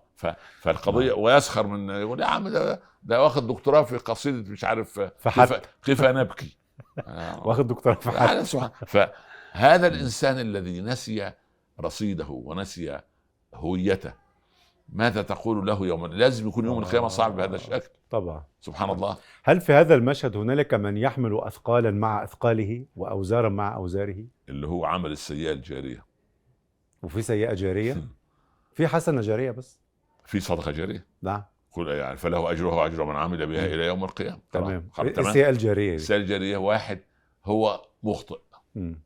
فالقضية 0.61 1.13
ويسخر 1.13 1.67
من 1.67 1.91
يقول 1.91 2.21
يا 2.21 2.27
عم 2.27 2.49
ده 2.49 2.83
ده 3.03 3.23
واخد 3.23 3.47
دكتوراه 3.47 3.83
في 3.83 3.97
قصيدة 3.97 4.51
مش 4.51 4.65
عارف 4.65 5.01
فحت. 5.01 5.67
كيف 5.85 6.03
نبكي. 6.03 6.57
واخد 7.45 7.67
دكتوراه 7.67 7.95
في 7.95 8.11
حد 8.11 8.43
فهذا 8.87 9.87
الإنسان 9.87 10.39
الذي 10.39 10.81
نسي 10.81 11.33
رصيده 11.81 12.27
ونسي 12.29 13.01
هويته 13.55 14.24
ماذا 14.89 15.23
تقول 15.23 15.67
له 15.67 15.87
يوم 15.87 16.07
لازم 16.07 16.49
يكون 16.49 16.65
يوم 16.65 16.79
القيامة 16.79 17.09
صعب 17.09 17.37
بهذا 17.37 17.57
الشكل. 17.57 17.89
طبعا. 18.11 18.45
سبحان 18.61 18.91
الله. 18.91 19.17
هل 19.45 19.61
في 19.61 19.73
هذا 19.73 19.95
المشهد 19.95 20.37
هنالك 20.37 20.75
من 20.75 20.97
يحمل 20.97 21.41
اثقالا 21.41 21.91
مع 21.91 22.25
أثقاله 22.25 22.87
واوزارا 22.97 23.49
مع 23.49 23.75
أوزاره؟ 23.75 24.25
اللي 24.49 24.67
هو 24.67 24.85
عمل 24.85 25.13
السيئة 25.13 25.53
الجارية. 25.53 26.05
وفي 27.03 27.23
سيئة 27.23 27.55
جارية؟ 27.55 27.97
في 28.77 28.87
حسنة 28.87 29.21
جارية 29.21 29.51
بس. 29.51 29.81
في 30.25 30.41
صدقة 30.41 30.71
جارية. 30.71 31.07
نعم. 31.23 31.43
قل 31.73 31.89
يعني 31.89 32.17
فله 32.17 32.51
أجره 32.51 32.77
وأجر 32.77 33.05
من 33.05 33.17
عمل 33.17 33.47
بها 33.47 33.67
إلى 33.67 33.87
يوم 33.87 34.05
القيامة. 34.05 34.41
تمام. 34.53 34.89
السيئة 34.99 35.49
الجارية. 35.49 35.95
السيئة 35.95 36.17
الجارية 36.17 36.57
واحد 36.57 37.01
هو 37.45 37.87
مخطئ. 38.03 38.39
مم. 38.75 39.01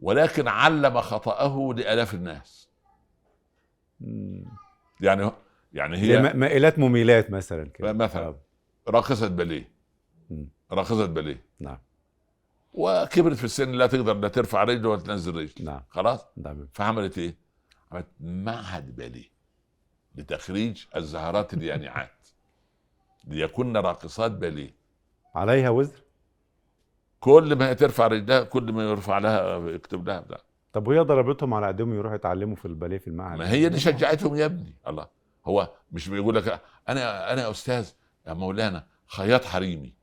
ولكن 0.00 0.48
علم 0.48 1.00
خطأه 1.00 1.74
لآلاف 1.76 2.14
الناس. 2.14 2.68
مم. 4.00 4.44
يعني 5.02 5.30
يعني 5.72 5.98
هي 5.98 6.32
مائلات 6.34 6.78
مميلات 6.78 7.30
مثلا 7.30 7.68
كده. 7.68 7.92
مثلا. 7.92 8.36
راقصة 8.88 9.28
باليه 9.28 9.68
مم. 10.30 10.48
راقصة 10.72 11.06
باليه 11.06 11.44
نعم. 11.60 11.78
وكبرت 12.72 13.36
في 13.36 13.44
السن 13.44 13.72
لا 13.72 13.86
تقدر 13.86 14.14
لا 14.14 14.28
ترفع 14.28 14.62
رجل 14.64 14.86
ولا 14.86 15.00
تنزل 15.00 15.34
رجل. 15.36 15.64
نعم. 15.64 15.82
خلاص؟ 15.88 16.26
نعم. 16.36 16.68
فعملت 16.72 17.18
إيه؟ 17.18 17.36
عملت 17.92 18.06
معهد 18.20 18.96
باليه 18.96 19.32
لتخريج 20.14 20.84
الزهرات 20.96 21.54
اليانعات 21.54 22.28
ليكن 23.28 23.76
راقصات 23.76 24.30
باليه 24.32 24.74
عليها 25.34 25.70
وزر؟ 25.70 26.02
كل 27.20 27.56
ما 27.56 27.72
ترفع 27.72 28.06
رجلها 28.06 28.42
كل 28.42 28.72
ما 28.72 28.82
يرفع 28.82 29.18
لها 29.18 29.70
يكتب 29.70 30.08
لها 30.08 30.20
بتاع 30.20 30.38
طب 30.72 30.88
وهي 30.88 30.98
ضربتهم 30.98 31.54
على 31.54 31.66
ايديهم 31.68 31.94
يروحوا 31.94 32.16
يتعلموا 32.16 32.56
في 32.56 32.64
الباليه 32.64 32.98
في 32.98 33.08
المعهد؟ 33.08 33.38
ما 33.38 33.50
هي 33.50 33.66
اللي 33.66 33.80
شجعتهم 33.80 34.36
يا 34.36 34.46
ابني. 34.46 34.74
الله. 34.88 35.06
هو 35.46 35.70
مش 35.92 36.08
بيقول 36.08 36.34
لك 36.34 36.60
أنا 36.88 37.32
أنا 37.32 37.42
يا 37.42 37.50
أستاذ 37.50 37.90
يا 38.26 38.34
مولانا 38.34 38.86
خياط 39.06 39.44
حريمي. 39.44 39.94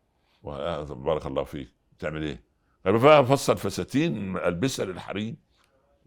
بارك 0.89 1.25
الله 1.25 1.43
فيك. 1.43 1.69
بتعمل 1.97 2.23
إيه؟ 2.23 2.41
بقى 2.85 3.19
افصل 3.19 3.57
فساتين 3.57 4.37
ألبسها 4.37 4.85
للحريم. 4.85 5.37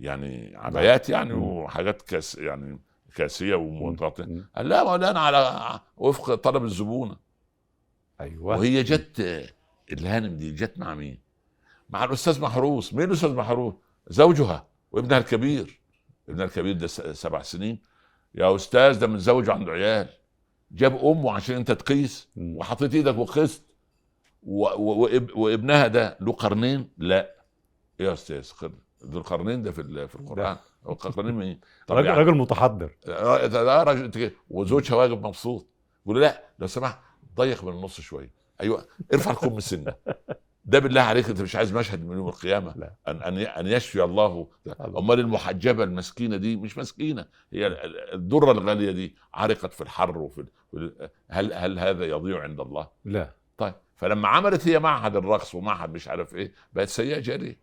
يعني 0.00 0.56
عبايات 0.56 1.08
يعني. 1.08 1.32
وحاجات 1.32 2.02
كاس 2.02 2.34
يعني 2.34 2.78
كاسية 3.14 3.54
ومغطيه 3.54 4.24
مم. 4.24 4.48
قال 4.56 4.68
لا 4.68 4.84
مولانا 4.84 5.20
على 5.20 5.80
وفق 5.96 6.34
طلب 6.34 6.64
الزبونة. 6.64 7.16
أيوه. 8.20 8.44
وهي 8.44 8.82
جت 8.82 9.20
الهانم 9.92 10.38
دي 10.38 10.50
جت 10.50 10.78
مع 10.78 10.94
مين؟ 10.94 11.18
مع 11.90 12.04
الأستاذ 12.04 12.40
محروس، 12.40 12.94
مين 12.94 13.08
الأستاذ 13.08 13.34
محروس؟ 13.34 13.74
زوجها 14.06 14.66
وابنها 14.92 15.18
الكبير. 15.18 15.80
ابنها 16.28 16.44
الكبير 16.44 16.72
ده 16.76 16.86
سبع 17.12 17.42
سنين. 17.42 17.78
يا 18.34 18.56
أستاذ 18.56 18.98
ده 18.98 19.06
متزوج 19.06 19.50
عنده 19.50 19.72
عيال. 19.72 20.08
جاب 20.70 21.04
أمه 21.04 21.32
عشان 21.32 21.54
أنت 21.56 21.72
تقيس. 21.72 22.28
وحطيت 22.36 22.94
إيدك 22.94 23.18
وقست 23.18 23.62
وابنها 24.42 25.86
ده 25.86 26.16
له 26.20 26.32
قرنين؟ 26.32 26.90
لا. 26.98 27.34
يا 28.00 28.12
أستاذ 28.12 28.50
ذو 29.04 29.18
القرنين 29.18 29.62
ده 29.62 29.72
في 29.72 30.08
في 30.08 30.14
القرآن. 30.14 30.56
هو 30.86 30.92
قرنين 30.94 31.34
مين؟ 31.34 31.60
راجل 31.90 32.06
يعني- 32.06 32.18
راجل 32.18 32.34
متحضر. 32.38 32.90
راجل 33.08 34.04
أنت 34.04 34.18
كده. 34.18 34.32
وزوجها 34.50 34.94
واقف 34.96 35.12
مبسوط. 35.12 35.66
يقول 36.06 36.16
له 36.20 36.26
لا 36.26 36.44
لو 36.58 36.66
سمحت 36.66 36.98
ضيق 37.36 37.64
من 37.64 37.72
النص 37.72 38.00
شوية. 38.00 38.30
أيوه 38.60 38.86
ارفع 39.14 39.30
الكم 39.30 39.60
سنه 39.60 39.94
ده 40.64 40.78
بالله 40.78 41.00
عليك 41.00 41.28
انت 41.28 41.40
مش 41.42 41.56
عايز 41.56 41.72
مشهد 41.76 42.04
من 42.06 42.16
يوم 42.16 42.28
القيامة 42.28 42.72
لا. 42.76 42.94
ان 43.08 43.22
ان 43.22 43.38
أن 43.38 43.66
يشفي 43.66 44.04
الله. 44.04 44.46
أمال 44.98 45.20
المحجبة 45.20 45.84
المسكينة 45.84 46.36
دي 46.36 46.56
مش 46.56 46.78
مسكينة 46.78 47.24
هي 47.52 47.66
ال- 47.66 47.76
ال- 47.84 48.14
الدره 48.14 48.52
الغالية 48.52 48.90
دي 48.92 49.14
عرقت 49.34 49.72
في 49.72 49.80
الحر 49.80 50.18
وفي 50.18 50.44
هل 51.30 51.52
هل 51.52 51.78
هذا 51.78 52.04
يضيع 52.04 52.42
عند 52.42 52.60
الله؟ 52.60 52.88
لا 53.04 53.30
طيب 53.58 53.74
فلما 53.96 54.28
عملت 54.28 54.68
هي 54.68 54.78
معهد 54.78 55.16
الرقص 55.16 55.54
ومعهد 55.54 55.90
مش 55.94 56.08
عارف 56.08 56.34
إيه 56.34 56.52
بقت 56.72 56.88
سيئة 56.88 57.18
جاريه. 57.20 57.60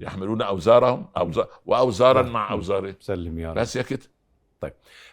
يحملون 0.00 0.42
أوزارهم 0.42 1.06
أوزار 1.16 1.48
وأوزارا. 1.66 2.22
مع 2.22 2.52
اوزارهم 2.52 2.94
سلم 3.00 3.38
يا 3.38 3.50
رب 3.52 3.58
بس 3.58 3.76
يا 3.76 3.82
كده 3.82 4.00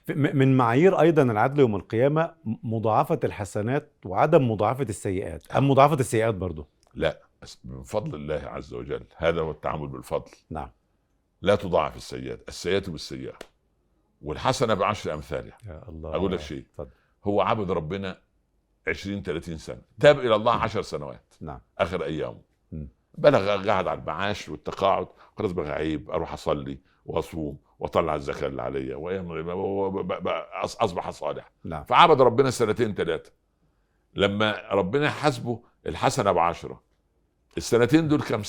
م- 0.10 0.38
من 0.38 0.58
معايير 0.58 1.00
أيضا 1.02 1.22
العدل 1.24 1.60
يوم 1.60 1.76
القيامة 1.76 2.32
مضاعفة 2.64 3.20
الحسنات 3.24 3.92
وعدم 4.06 4.52
مضاعفة 4.52 4.84
السيئات 4.90 5.52
أم 5.52 5.70
مضاعفة 5.70 5.96
السيئات 6.00 6.36
برضو 6.36 6.68
لا 6.96 7.22
من 7.64 7.84
فضل 7.84 8.16
الله 8.16 8.42
عز 8.50 8.74
وجل. 8.74 9.04
هذا 9.18 9.42
هو 9.42 9.52
التعامل 9.52 9.88
بالفضل. 9.88 10.32
نعم. 10.50 10.70
لا 11.42 11.56
تضاعف 11.56 11.96
السيئات. 11.96 12.44
السيئات 12.48 12.90
بالسيئة. 12.90 13.34
والحسنة 14.22 14.74
بعشر 14.74 15.14
أمثالها. 15.14 15.58
يا 15.66 15.90
الله. 15.90 16.16
أقول 16.16 16.32
لك 16.32 16.40
شيء. 16.40 16.66
هو 17.24 17.42
عبد 17.42 17.72
ربنا 17.72 18.18
20 18.88 19.24
30 19.24 19.58
سنة. 19.58 19.82
تاب 20.00 20.20
إلى 20.20 20.36
الله 20.36 20.54
10 20.54 20.82
سنوات. 20.82 21.34
نعم. 21.42 21.60
آخر 21.78 22.04
أيامه. 22.04 22.42
م. 22.72 22.86
بلغ 23.18 23.48
قاعد 23.68 23.88
على 23.88 24.00
المعاش 24.00 24.50
والتقاعد. 24.50 25.08
خلاص 25.38 25.52
بقى 25.52 25.72
عيب 25.72 26.12
أروح 26.12 26.34
أصلي 26.34 26.80
وأصوم 27.06 27.58
وأطلع 27.80 28.16
الزكاة 28.16 28.48
اللي 28.48 28.62
عليا. 28.62 28.96
أصبح 30.64 31.10
صالح. 31.10 31.52
نعم. 31.64 31.84
فعبد 31.84 32.22
ربنا 32.22 32.50
سنتين 32.50 32.94
ثلاثة 32.94 33.32
لما 34.14 34.62
ربنا 34.72 35.10
حاسبه 35.10 35.64
الحسنة 35.88 36.32
بعشرة. 36.32 36.82
السنتين 37.58 38.08
دول 38.08 38.22
كم 38.22 38.44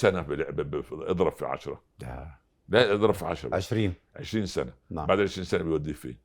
ب- 0.63 0.85
اضرب 0.93 1.33
في 1.37 1.45
عشرة؟ 1.47 1.83
ده 1.99 2.39
لا 2.69 2.93
اضرب 2.95 3.15
في 3.15 3.25
عشرة 3.27 3.55
20 3.57 3.95
20 4.17 4.47
سنة. 4.47 4.73
نعم. 4.91 5.07
بعد 5.07 5.21
20 5.21 5.45
سنة 5.45 5.63
بيوديه 5.63 5.93
فين؟ 5.93 6.17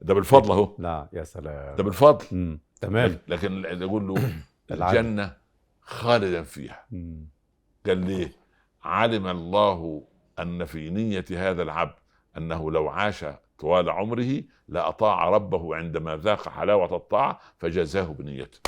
ده 0.00 0.14
بالفضل 0.14 0.50
اهو. 0.52 0.76
لا 0.78 1.08
يا 1.12 1.24
سلام. 1.24 1.76
ده 1.76 1.82
بالفضل. 1.84 2.24
مم. 2.32 2.60
تمام. 2.80 3.18
لكن 3.28 3.64
يقول 3.64 4.08
له. 4.08 4.32
الجنة 4.70 5.36
خالدا 5.80 6.42
فيها. 6.42 6.84
مم. 6.90 7.26
قال 7.86 7.98
ليه؟ 7.98 8.32
علم 8.84 9.26
الله 9.26 10.04
أن 10.38 10.64
في 10.64 10.90
نية 10.90 11.24
هذا 11.30 11.62
العبد 11.62 11.94
أنه 12.36 12.70
لو 12.70 12.88
عاش 12.88 13.24
طوال 13.62 13.90
عمره 13.90 14.42
لاطاع 14.68 15.28
ربه 15.28 15.76
عندما 15.76 16.16
ذاق 16.16 16.48
حلاوة 16.48 16.96
الطاعة 16.96 17.40
فجازاه 17.58 18.04
بنيته. 18.04 18.60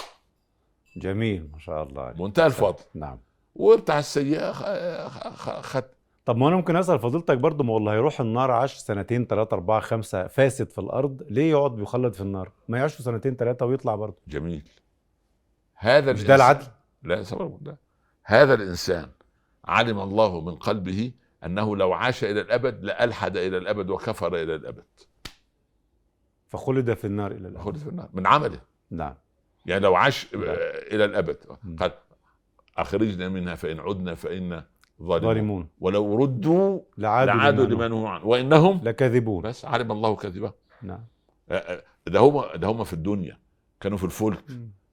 جميل 0.96 1.48
ما 1.52 1.58
شاء 1.58 1.82
الله. 1.82 2.14
منتهى 2.18 2.46
الفضل. 2.46 2.82
نعم. 2.94 3.18
وبتاع 3.54 3.98
السيئة 3.98 4.52
خ- 4.52 5.08
خ- 5.08 5.34
خ- 5.36 5.60
خد. 5.60 5.84
طب 6.24 6.36
ما 6.36 6.48
أنا 6.48 6.56
ممكن 6.56 6.76
أسأل 6.76 6.98
فضيلتك 6.98 7.38
برضه 7.38 7.64
ما 7.64 7.72
والله 7.72 7.92
هيروح 7.92 8.20
النار 8.20 8.50
عاش 8.50 8.74
سنتين 8.76 9.24
ثلاثة 9.26 9.54
أربعة 9.54 9.80
خمسة 9.80 10.26
فاسد 10.26 10.70
في 10.70 10.78
الأرض 10.78 11.22
ليه 11.30 11.50
يقعد 11.50 11.70
بيخلد 11.76 12.12
في 12.14 12.20
النار؟ 12.20 12.50
ما 12.68 12.78
يعيش 12.78 12.92
سنتين 12.92 13.36
ثلاثة 13.36 13.66
ويطلع 13.66 13.94
برضه 13.94 14.16
جميل. 14.28 14.68
هذا 15.74 16.12
مش 16.12 16.22
ده 16.24 16.26
الإنسان- 16.28 16.30
العدل؟ 16.40 16.66
لا 17.02 17.22
سبب 17.22 17.66
لا 17.68 17.76
هذا 18.24 18.54
الإنسان 18.54 19.08
علم 19.64 20.00
الله 20.00 20.40
من 20.40 20.54
قلبه 20.54 21.12
أنه 21.46 21.76
لو 21.76 21.92
عاش 21.92 22.24
إلى 22.24 22.40
الأبد 22.40 22.84
لألحد 22.84 23.36
إلى 23.36 23.56
الأبد 23.56 23.90
وكفر 23.90 24.34
إلى 24.34 24.54
الأبد. 24.54 24.84
فخلد 26.48 26.94
في 26.94 27.06
النار 27.06 27.30
إلى 27.30 27.48
الأبد. 27.48 27.64
خلد 27.64 27.76
في 27.76 27.88
النار. 27.88 28.08
من 28.12 28.26
عمله. 28.26 28.60
نعم. 28.90 29.14
يعني 29.66 29.80
لو 29.80 29.94
عاش 29.94 30.34
نعم. 30.34 30.42
إلى 30.92 31.04
الأبد. 31.04 31.36
قال 31.80 31.92
أخرجنا 32.76 33.28
منها 33.28 33.54
فإن 33.54 33.80
عدنا 33.80 34.14
فانا 34.14 34.66
ظالمون. 35.02 35.34
ظالمون. 35.34 35.68
ولو 35.80 36.16
ردوا 36.16 36.80
لعادوا, 36.98 37.34
لعادوا 37.34 37.66
لما 37.66 37.88
نهوا 37.88 38.08
عنه. 38.08 38.26
وإنهم 38.26 38.80
لكاذبون 38.84 39.42
بس 39.42 39.64
علم 39.64 39.92
الله 39.92 40.16
كذبة. 40.16 40.52
نعم. 40.82 41.04
ده 42.06 42.20
هم 42.20 42.44
ده 42.54 42.68
هم 42.68 42.84
في 42.84 42.92
الدنيا. 42.92 43.38
كانوا 43.80 43.98
في 43.98 44.04
الفلك. 44.04 44.44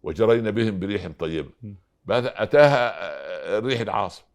وجرينا 0.04 0.50
بهم 0.50 0.80
بريح 0.80 1.08
طيبة. 1.20 1.50
بعد 2.06 2.26
أتاها 2.26 2.94
الريح 3.58 3.82
العاصف 3.82 4.26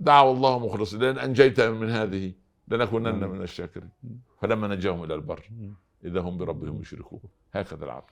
دعوا 0.00 0.32
الله 0.32 0.58
مخلصين 0.58 1.00
لأن 1.00 1.18
أنجيت 1.18 1.60
من 1.60 1.90
هذه 1.90 2.32
لنكونن 2.68 3.24
مم. 3.24 3.30
من 3.32 3.42
الشاكرين. 3.42 3.90
فلما 4.40 4.68
نجاهم 4.68 5.04
إلى 5.04 5.14
البر 5.14 5.42
مم. 5.50 5.74
إذا 6.04 6.20
هم 6.20 6.38
بربهم 6.38 6.80
يشركون 6.80 7.20
هكذا 7.52 7.84
العبد 7.84 8.10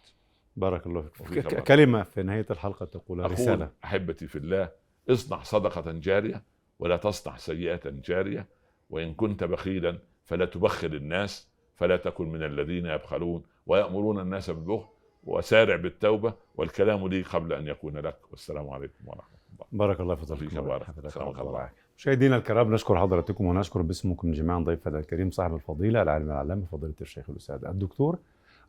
بارك 0.57 0.87
الله 0.87 1.03
فيك 1.03 1.21
وفيك 1.21 1.47
ك- 1.47 1.53
بارك. 1.55 1.63
كلمة 1.65 2.03
في 2.03 2.23
نهاية 2.23 2.47
الحلقة 2.51 2.87
تقولها 2.87 3.25
أقول 3.27 3.39
رسالة 3.39 3.71
أحبتي 3.85 4.27
في 4.27 4.39
الله 4.39 4.69
اصنع 5.11 5.43
صدقة 5.43 5.93
جارية 5.93 6.43
ولا 6.79 6.97
تصنع 6.97 7.37
سيئة 7.37 7.81
جارية 7.91 8.47
وإن 8.91 9.15
كنت 9.15 9.45
بخيلا 9.45 9.99
فلا 10.25 10.45
تبخل 10.45 10.95
الناس 10.95 11.49
فلا 11.77 11.97
تكن 11.97 12.29
من 12.29 12.43
الذين 12.43 12.87
يبخلون 12.87 13.43
ويأمرون 13.67 14.21
الناس 14.21 14.51
بالبخل 14.51 14.89
وسارع 15.25 15.77
بالتوبة 15.77 16.35
والكلام 16.55 17.09
لي 17.09 17.23
قبل 17.23 17.53
أن 17.53 17.67
يكون 17.69 17.97
لك 17.99 18.19
والسلام 18.31 18.69
عليكم 18.71 19.09
ورحمة 19.09 19.25
الله 19.37 19.46
بارك 19.73 20.01
الله 20.01 20.15
في 20.15 20.27
فضلكم 20.27 20.61
بارك. 20.61 20.83
حفظك 20.83 21.39
الله. 21.39 21.71
مشاهدينا 21.99 22.37
الكرام 22.37 22.75
نشكر 22.75 23.01
حضراتكم 23.01 23.47
ونشكر 23.47 23.83
باسمكم 23.83 24.33
جميعا 24.33 24.59
ضيفنا 24.59 24.99
الكريم 24.99 25.31
صاحب 25.31 25.55
الفضيلة 25.55 26.03
العالم 26.03 26.31
العلامة 26.31 26.65
فضيلة 26.73 26.95
الشيخ 27.01 27.31
الأستاذ 27.31 27.65
الدكتور 27.65 28.19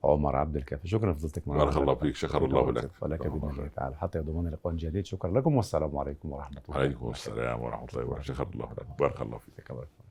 عمر 0.03 0.35
عبد 0.35 0.55
الكافي. 0.55 0.87
شكرا 0.87 1.11
لفضيلتك 1.11 1.47
معنا 1.47 1.63
بارك 1.63 1.77
الله 1.77 1.95
فيك 1.95 2.15
شكر 2.15 2.45
الله 2.45 2.71
لك. 2.71 2.89
ولك 3.01 3.27
بإذن 3.27 3.49
الله 3.49 3.67
تعالى. 3.67 3.95
حتى 3.95 4.19
يضمن 4.19 4.49
لقاء 4.51 4.73
جديد. 4.73 5.05
شكرا 5.05 5.31
لكم 5.31 5.55
والسلام 5.55 5.97
عليكم 5.97 6.31
ورحمة 6.31 6.61
الله 6.69 6.79
عليكم 6.79 7.09
السلام 7.09 7.61
ورحمة 7.61 7.87
الله. 7.93 8.05
وبركاته 8.05 8.33
شكر 8.33 8.47
الله 8.53 8.71
لك 8.71 8.99
بارك 8.99 9.21
الله 9.21 9.37
فيك 9.37 9.55
فيك. 9.55 10.06